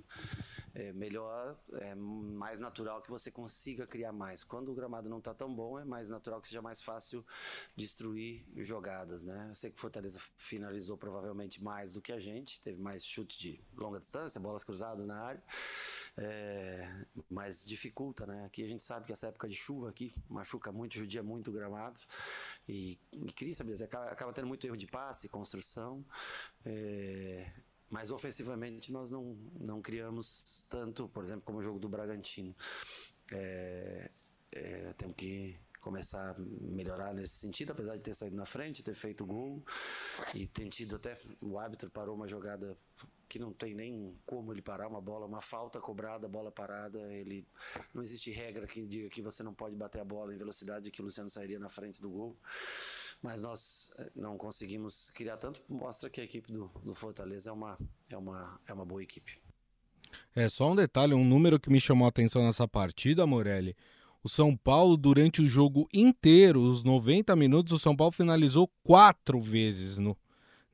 é, 0.74 0.94
melhor, 0.94 1.58
é 1.74 1.94
mais 1.96 2.60
natural 2.60 3.02
que 3.02 3.10
você 3.10 3.30
consiga 3.30 3.86
criar 3.86 4.12
mais. 4.12 4.44
Quando 4.44 4.72
o 4.72 4.76
gramado 4.76 5.10
não 5.10 5.18
está 5.18 5.34
tão 5.34 5.54
bom, 5.54 5.80
é 5.80 5.84
mais 5.84 6.10
natural 6.10 6.40
que 6.42 6.48
seja 6.48 6.62
mais 6.62 6.82
fácil 6.82 7.26
destruir 7.76 8.46
jogadas, 8.58 9.24
né? 9.24 9.48
Eu 9.50 9.56
sei 9.56 9.72
que 9.72 9.80
Fortaleza 9.80 10.20
finalizou 10.38 10.98
provavelmente 10.98 11.64
mais 11.64 11.94
do 11.94 12.02
que 12.02 12.12
a 12.12 12.20
gente, 12.20 12.62
teve 12.62 12.82
mais 12.82 13.06
chute 13.06 13.40
de 13.40 13.60
longa 13.76 14.00
distância, 14.00 14.40
bolas 14.40 14.64
cruzadas 14.64 15.06
na 15.06 15.20
área. 15.20 15.44
É, 16.18 17.06
mas 17.30 17.66
dificulta, 17.66 18.26
né? 18.26 18.46
Aqui 18.46 18.64
a 18.64 18.68
gente 18.68 18.84
sabe 18.84 19.06
que 19.06 19.14
essa 19.14 19.28
época 19.28 19.48
de 19.48 19.56
chuva 19.56 19.90
aqui 19.90 20.14
machuca 20.30 20.72
muito, 20.72 20.98
judia 20.98 21.24
muito 21.24 21.50
o 21.50 21.54
gramado 21.54 22.00
e, 22.68 23.00
e 23.14 23.32
queria 23.32 23.54
saber, 23.54 23.82
acaba, 23.82 24.06
acaba 24.06 24.34
tendo 24.34 24.48
muito 24.48 24.66
erro 24.66 24.78
de 24.78 24.88
passe, 24.88 25.30
construção. 25.30 26.06
É, 26.66 27.50
mas 27.92 28.10
ofensivamente 28.10 28.92
nós 28.92 29.12
não, 29.12 29.38
não 29.60 29.82
criamos 29.82 30.66
tanto, 30.70 31.10
por 31.10 31.24
exemplo, 31.24 31.44
como 31.44 31.60
o 31.60 31.62
jogo 31.62 31.78
do 31.78 31.90
Bragantino. 31.90 32.56
É, 33.34 34.10
é, 34.54 34.94
temos 34.98 35.16
que 35.16 35.60
começar 35.82 36.32
a 36.32 36.36
melhorar 36.40 37.14
nesse 37.14 37.36
sentido, 37.36 37.72
apesar 37.74 37.96
de 37.96 38.02
ter 38.02 38.14
saído 38.14 38.38
na 38.38 38.46
frente, 38.46 38.84
ter 38.84 38.96
feito 38.96 39.26
gol 39.26 39.64
e 40.34 40.48
ter 40.48 40.70
tido 40.70 40.96
até 40.96 41.20
o 41.42 41.58
árbitro 41.58 41.90
parou 41.90 42.16
uma 42.16 42.28
jogada 42.28 42.78
que 43.28 43.40
não 43.40 43.52
tem 43.52 43.74
nem 43.74 44.18
como 44.26 44.54
ele 44.54 44.62
parar 44.62 44.88
uma 44.88 45.02
bola, 45.02 45.26
uma 45.26 45.42
falta 45.42 45.80
cobrada, 45.80 46.28
bola 46.28 46.52
parada, 46.52 47.00
ele 47.14 47.48
não 47.94 48.04
existe 48.04 48.30
regra 48.30 48.68
que 48.68 48.86
diga 48.86 49.10
que 49.10 49.22
você 49.22 49.42
não 49.42 49.54
pode 49.54 49.76
bater 49.76 50.00
a 50.02 50.06
bola 50.06 50.34
em 50.34 50.38
velocidade 50.38 50.92
que 50.92 51.02
o 51.02 51.06
Luciano 51.06 51.30
sairia 51.30 51.60
na 51.60 51.70
frente 51.70 52.02
do 52.02 52.10
gol 52.10 52.38
mas 53.22 53.42
nós 53.42 53.94
eh, 54.00 54.12
não 54.16 54.38
conseguimos 54.38 55.10
criar 55.12 55.38
tanto, 55.38 55.62
mostra 55.70 56.10
que 56.10 56.20
a 56.20 56.24
equipe 56.24 56.52
do, 56.52 56.72
do 56.84 56.94
Fortaleza 56.96 57.50
é 57.50 57.54
uma, 57.54 57.78
é, 58.10 58.18
uma, 58.18 58.60
é 58.68 58.74
uma 58.74 58.86
boa 58.86 59.04
equipe. 59.04 59.40
É, 60.36 60.50
só 60.50 60.72
um 60.72 60.76
detalhe, 60.76 61.14
um 61.14 61.24
número 61.24 61.60
que 61.60 61.70
me 61.70 61.80
chamou 61.80 62.06
a 62.06 62.10
atenção 62.10 62.44
nessa 62.44 62.68
partida, 62.68 63.26
Morelli. 63.26 63.76
O 64.24 64.30
São 64.30 64.56
Paulo, 64.56 64.98
durante 64.98 65.42
o 65.42 65.48
jogo 65.48 65.88
inteiro, 65.94 66.62
os 66.62 66.84
90 66.84 67.36
minutos, 67.36 67.74
o 67.74 67.80
São 67.80 67.96
Paulo 67.96 68.12
finalizou 68.12 68.70
quatro 68.84 69.40
vezes 69.40 69.98
no. 69.98 70.18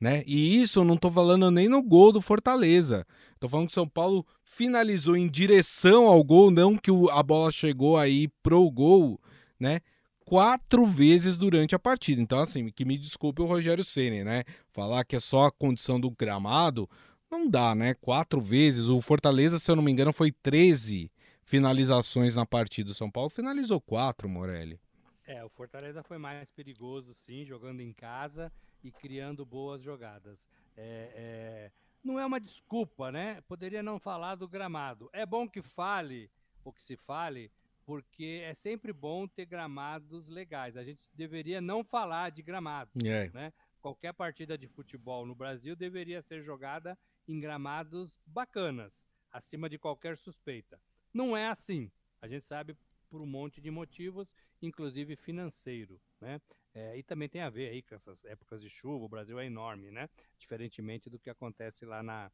Né? 0.00 0.22
E 0.26 0.60
isso 0.60 0.80
eu 0.80 0.84
não 0.84 0.94
estou 0.94 1.10
falando 1.10 1.50
nem 1.50 1.68
no 1.68 1.82
gol 1.82 2.12
do 2.12 2.20
Fortaleza. 2.20 3.06
Estou 3.34 3.48
falando 3.48 3.66
que 3.66 3.72
o 3.72 3.74
São 3.74 3.88
Paulo 3.88 4.24
finalizou 4.42 5.16
em 5.16 5.28
direção 5.28 6.06
ao 6.06 6.22
gol, 6.22 6.50
não 6.50 6.76
que 6.76 6.90
a 7.10 7.22
bola 7.22 7.50
chegou 7.50 7.96
aí 7.96 8.28
pro 8.42 8.70
gol, 8.70 9.20
né? 9.58 9.80
Quatro 10.28 10.84
vezes 10.84 11.38
durante 11.38 11.74
a 11.74 11.78
partida. 11.78 12.20
Então, 12.20 12.38
assim, 12.38 12.68
que 12.68 12.84
me 12.84 12.98
desculpe 12.98 13.40
o 13.40 13.46
Rogério 13.46 13.82
Ceni, 13.82 14.22
né? 14.22 14.44
Falar 14.70 15.02
que 15.02 15.16
é 15.16 15.20
só 15.20 15.46
a 15.46 15.50
condição 15.50 15.98
do 15.98 16.10
gramado, 16.10 16.86
não 17.30 17.48
dá, 17.48 17.74
né? 17.74 17.94
Quatro 17.94 18.38
vezes. 18.38 18.88
O 18.88 19.00
Fortaleza, 19.00 19.58
se 19.58 19.70
eu 19.70 19.76
não 19.76 19.82
me 19.82 19.90
engano, 19.90 20.12
foi 20.12 20.30
13 20.30 21.10
finalizações 21.46 22.34
na 22.34 22.44
partida. 22.44 22.90
O 22.90 22.94
São 22.94 23.10
Paulo 23.10 23.30
finalizou 23.30 23.80
quatro, 23.80 24.28
Morelli. 24.28 24.78
É, 25.26 25.42
o 25.42 25.48
Fortaleza 25.48 26.02
foi 26.02 26.18
mais 26.18 26.50
perigoso, 26.50 27.14
sim, 27.14 27.46
jogando 27.46 27.80
em 27.80 27.94
casa 27.94 28.52
e 28.84 28.92
criando 28.92 29.46
boas 29.46 29.80
jogadas. 29.80 30.38
É, 30.76 31.10
é... 31.14 31.70
Não 32.04 32.20
é 32.20 32.26
uma 32.26 32.38
desculpa, 32.38 33.10
né? 33.10 33.40
Poderia 33.48 33.82
não 33.82 33.98
falar 33.98 34.34
do 34.34 34.46
gramado. 34.46 35.08
É 35.10 35.24
bom 35.24 35.48
que 35.48 35.62
fale, 35.62 36.30
ou 36.62 36.70
que 36.70 36.82
se 36.82 36.98
fale, 36.98 37.50
porque 37.88 38.42
é 38.44 38.52
sempre 38.52 38.92
bom 38.92 39.26
ter 39.26 39.46
gramados 39.46 40.28
legais. 40.28 40.76
A 40.76 40.84
gente 40.84 41.08
deveria 41.14 41.58
não 41.58 41.82
falar 41.82 42.30
de 42.30 42.42
gramados, 42.42 43.02
é. 43.02 43.30
né? 43.30 43.50
Qualquer 43.80 44.12
partida 44.12 44.58
de 44.58 44.68
futebol 44.68 45.24
no 45.24 45.34
Brasil 45.34 45.74
deveria 45.74 46.20
ser 46.20 46.42
jogada 46.42 46.98
em 47.26 47.40
gramados 47.40 48.20
bacanas, 48.26 49.02
acima 49.32 49.70
de 49.70 49.78
qualquer 49.78 50.18
suspeita. 50.18 50.78
Não 51.14 51.34
é 51.34 51.48
assim. 51.48 51.90
A 52.20 52.28
gente 52.28 52.44
sabe 52.44 52.76
por 53.08 53.22
um 53.22 53.26
monte 53.26 53.58
de 53.58 53.70
motivos, 53.70 54.34
inclusive 54.60 55.16
financeiro, 55.16 55.98
né? 56.20 56.42
É, 56.74 56.94
e 56.98 57.02
também 57.02 57.26
tem 57.26 57.40
a 57.40 57.48
ver 57.48 57.70
aí 57.70 57.80
com 57.80 57.94
essas 57.94 58.22
épocas 58.26 58.60
de 58.60 58.68
chuva. 58.68 59.06
O 59.06 59.08
Brasil 59.08 59.40
é 59.40 59.46
enorme, 59.46 59.90
né? 59.90 60.10
Diferentemente 60.38 61.08
do 61.08 61.18
que 61.18 61.30
acontece 61.30 61.86
lá 61.86 62.02
na, 62.02 62.30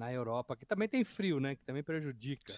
na 0.00 0.10
Europa, 0.10 0.56
que 0.56 0.64
também 0.64 0.88
tem 0.88 1.04
frio, 1.04 1.38
né? 1.38 1.54
Que 1.54 1.62
também 1.62 1.82
prejudica 1.82 2.50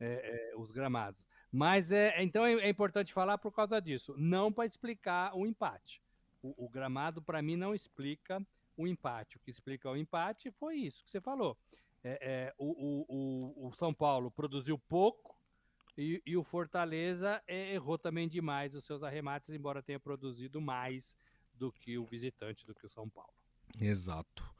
é, 0.00 0.50
é, 0.50 0.56
os 0.56 0.72
gramados. 0.72 1.28
Mas 1.52 1.92
é, 1.92 2.22
então 2.22 2.44
é, 2.46 2.54
é, 2.54 2.70
importante 2.70 3.12
falar 3.12 3.36
por 3.36 3.52
causa 3.52 3.78
disso, 3.82 4.14
não 4.16 4.50
para 4.50 4.64
explicar 4.64 5.36
o 5.36 5.46
empate. 5.46 6.02
O, 6.42 6.64
o 6.64 6.68
gramado, 6.70 7.20
para 7.20 7.42
mim, 7.42 7.54
não 7.54 7.74
explica 7.74 8.44
o 8.78 8.86
empate. 8.86 9.36
O 9.36 9.40
que 9.40 9.50
explica 9.50 9.90
o 9.90 9.96
empate 9.96 10.50
foi 10.52 10.76
isso 10.76 11.04
que 11.04 11.10
você 11.10 11.20
falou. 11.20 11.54
É, 12.02 12.18
é, 12.22 12.54
o, 12.56 13.04
o, 13.08 13.68
o, 13.68 13.72
São 13.74 13.92
Paulo 13.92 14.30
produziu 14.30 14.78
pouco 14.78 15.36
e, 15.98 16.22
e 16.24 16.34
o 16.34 16.42
Fortaleza 16.42 17.42
é, 17.46 17.74
errou 17.74 17.98
também 17.98 18.26
demais 18.26 18.74
os 18.74 18.86
seus 18.86 19.02
arremates, 19.02 19.50
embora 19.50 19.82
tenha 19.82 20.00
produzido 20.00 20.62
mais 20.62 21.14
do 21.52 21.70
que 21.70 21.98
o 21.98 22.06
visitante, 22.06 22.64
do 22.64 22.74
que 22.74 22.86
o 22.86 22.90
São 22.90 23.06
Paulo. 23.06 23.34
Exato. 23.78 24.55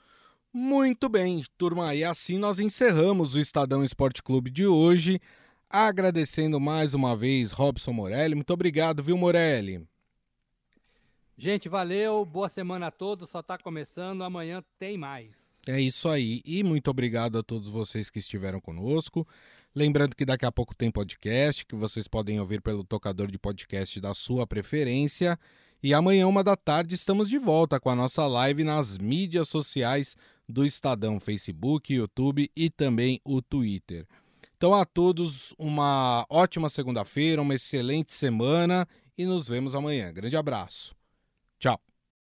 Muito 0.58 1.06
bem, 1.06 1.44
turma. 1.58 1.94
E 1.94 2.02
assim 2.02 2.38
nós 2.38 2.58
encerramos 2.58 3.34
o 3.34 3.38
Estadão 3.38 3.84
Esporte 3.84 4.22
Clube 4.22 4.50
de 4.50 4.66
hoje. 4.66 5.20
Agradecendo 5.68 6.58
mais 6.58 6.94
uma 6.94 7.14
vez 7.14 7.50
Robson 7.50 7.92
Morelli. 7.92 8.34
Muito 8.34 8.54
obrigado, 8.54 9.02
viu, 9.02 9.18
Morelli? 9.18 9.86
Gente, 11.36 11.68
valeu. 11.68 12.24
Boa 12.24 12.48
semana 12.48 12.86
a 12.86 12.90
todos. 12.90 13.28
Só 13.28 13.40
está 13.40 13.58
começando. 13.58 14.24
Amanhã 14.24 14.64
tem 14.78 14.96
mais. 14.96 15.60
É 15.66 15.78
isso 15.78 16.08
aí. 16.08 16.40
E 16.42 16.64
muito 16.64 16.90
obrigado 16.90 17.36
a 17.36 17.42
todos 17.42 17.68
vocês 17.68 18.08
que 18.08 18.18
estiveram 18.18 18.58
conosco. 18.58 19.28
Lembrando 19.74 20.16
que 20.16 20.24
daqui 20.24 20.46
a 20.46 20.50
pouco 20.50 20.74
tem 20.74 20.90
podcast, 20.90 21.66
que 21.66 21.76
vocês 21.76 22.08
podem 22.08 22.40
ouvir 22.40 22.62
pelo 22.62 22.82
tocador 22.82 23.30
de 23.30 23.38
podcast 23.38 24.00
da 24.00 24.14
sua 24.14 24.46
preferência. 24.46 25.38
E 25.82 25.92
amanhã, 25.92 26.26
uma 26.26 26.42
da 26.42 26.56
tarde, 26.56 26.94
estamos 26.94 27.28
de 27.28 27.36
volta 27.36 27.78
com 27.78 27.90
a 27.90 27.94
nossa 27.94 28.26
live 28.26 28.64
nas 28.64 28.96
mídias 28.96 29.50
sociais 29.50 30.16
do 30.48 30.64
Estadão, 30.64 31.18
Facebook, 31.18 31.92
YouTube 31.92 32.50
e 32.54 32.70
também 32.70 33.20
o 33.24 33.42
Twitter. 33.42 34.06
Então, 34.56 34.74
a 34.74 34.84
todos, 34.84 35.54
uma 35.58 36.26
ótima 36.30 36.68
segunda-feira, 36.68 37.42
uma 37.42 37.54
excelente 37.54 38.12
semana 38.12 38.86
e 39.18 39.26
nos 39.26 39.46
vemos 39.46 39.74
amanhã. 39.74 40.12
Grande 40.12 40.36
abraço. 40.36 40.94
Tchau. 41.58 41.80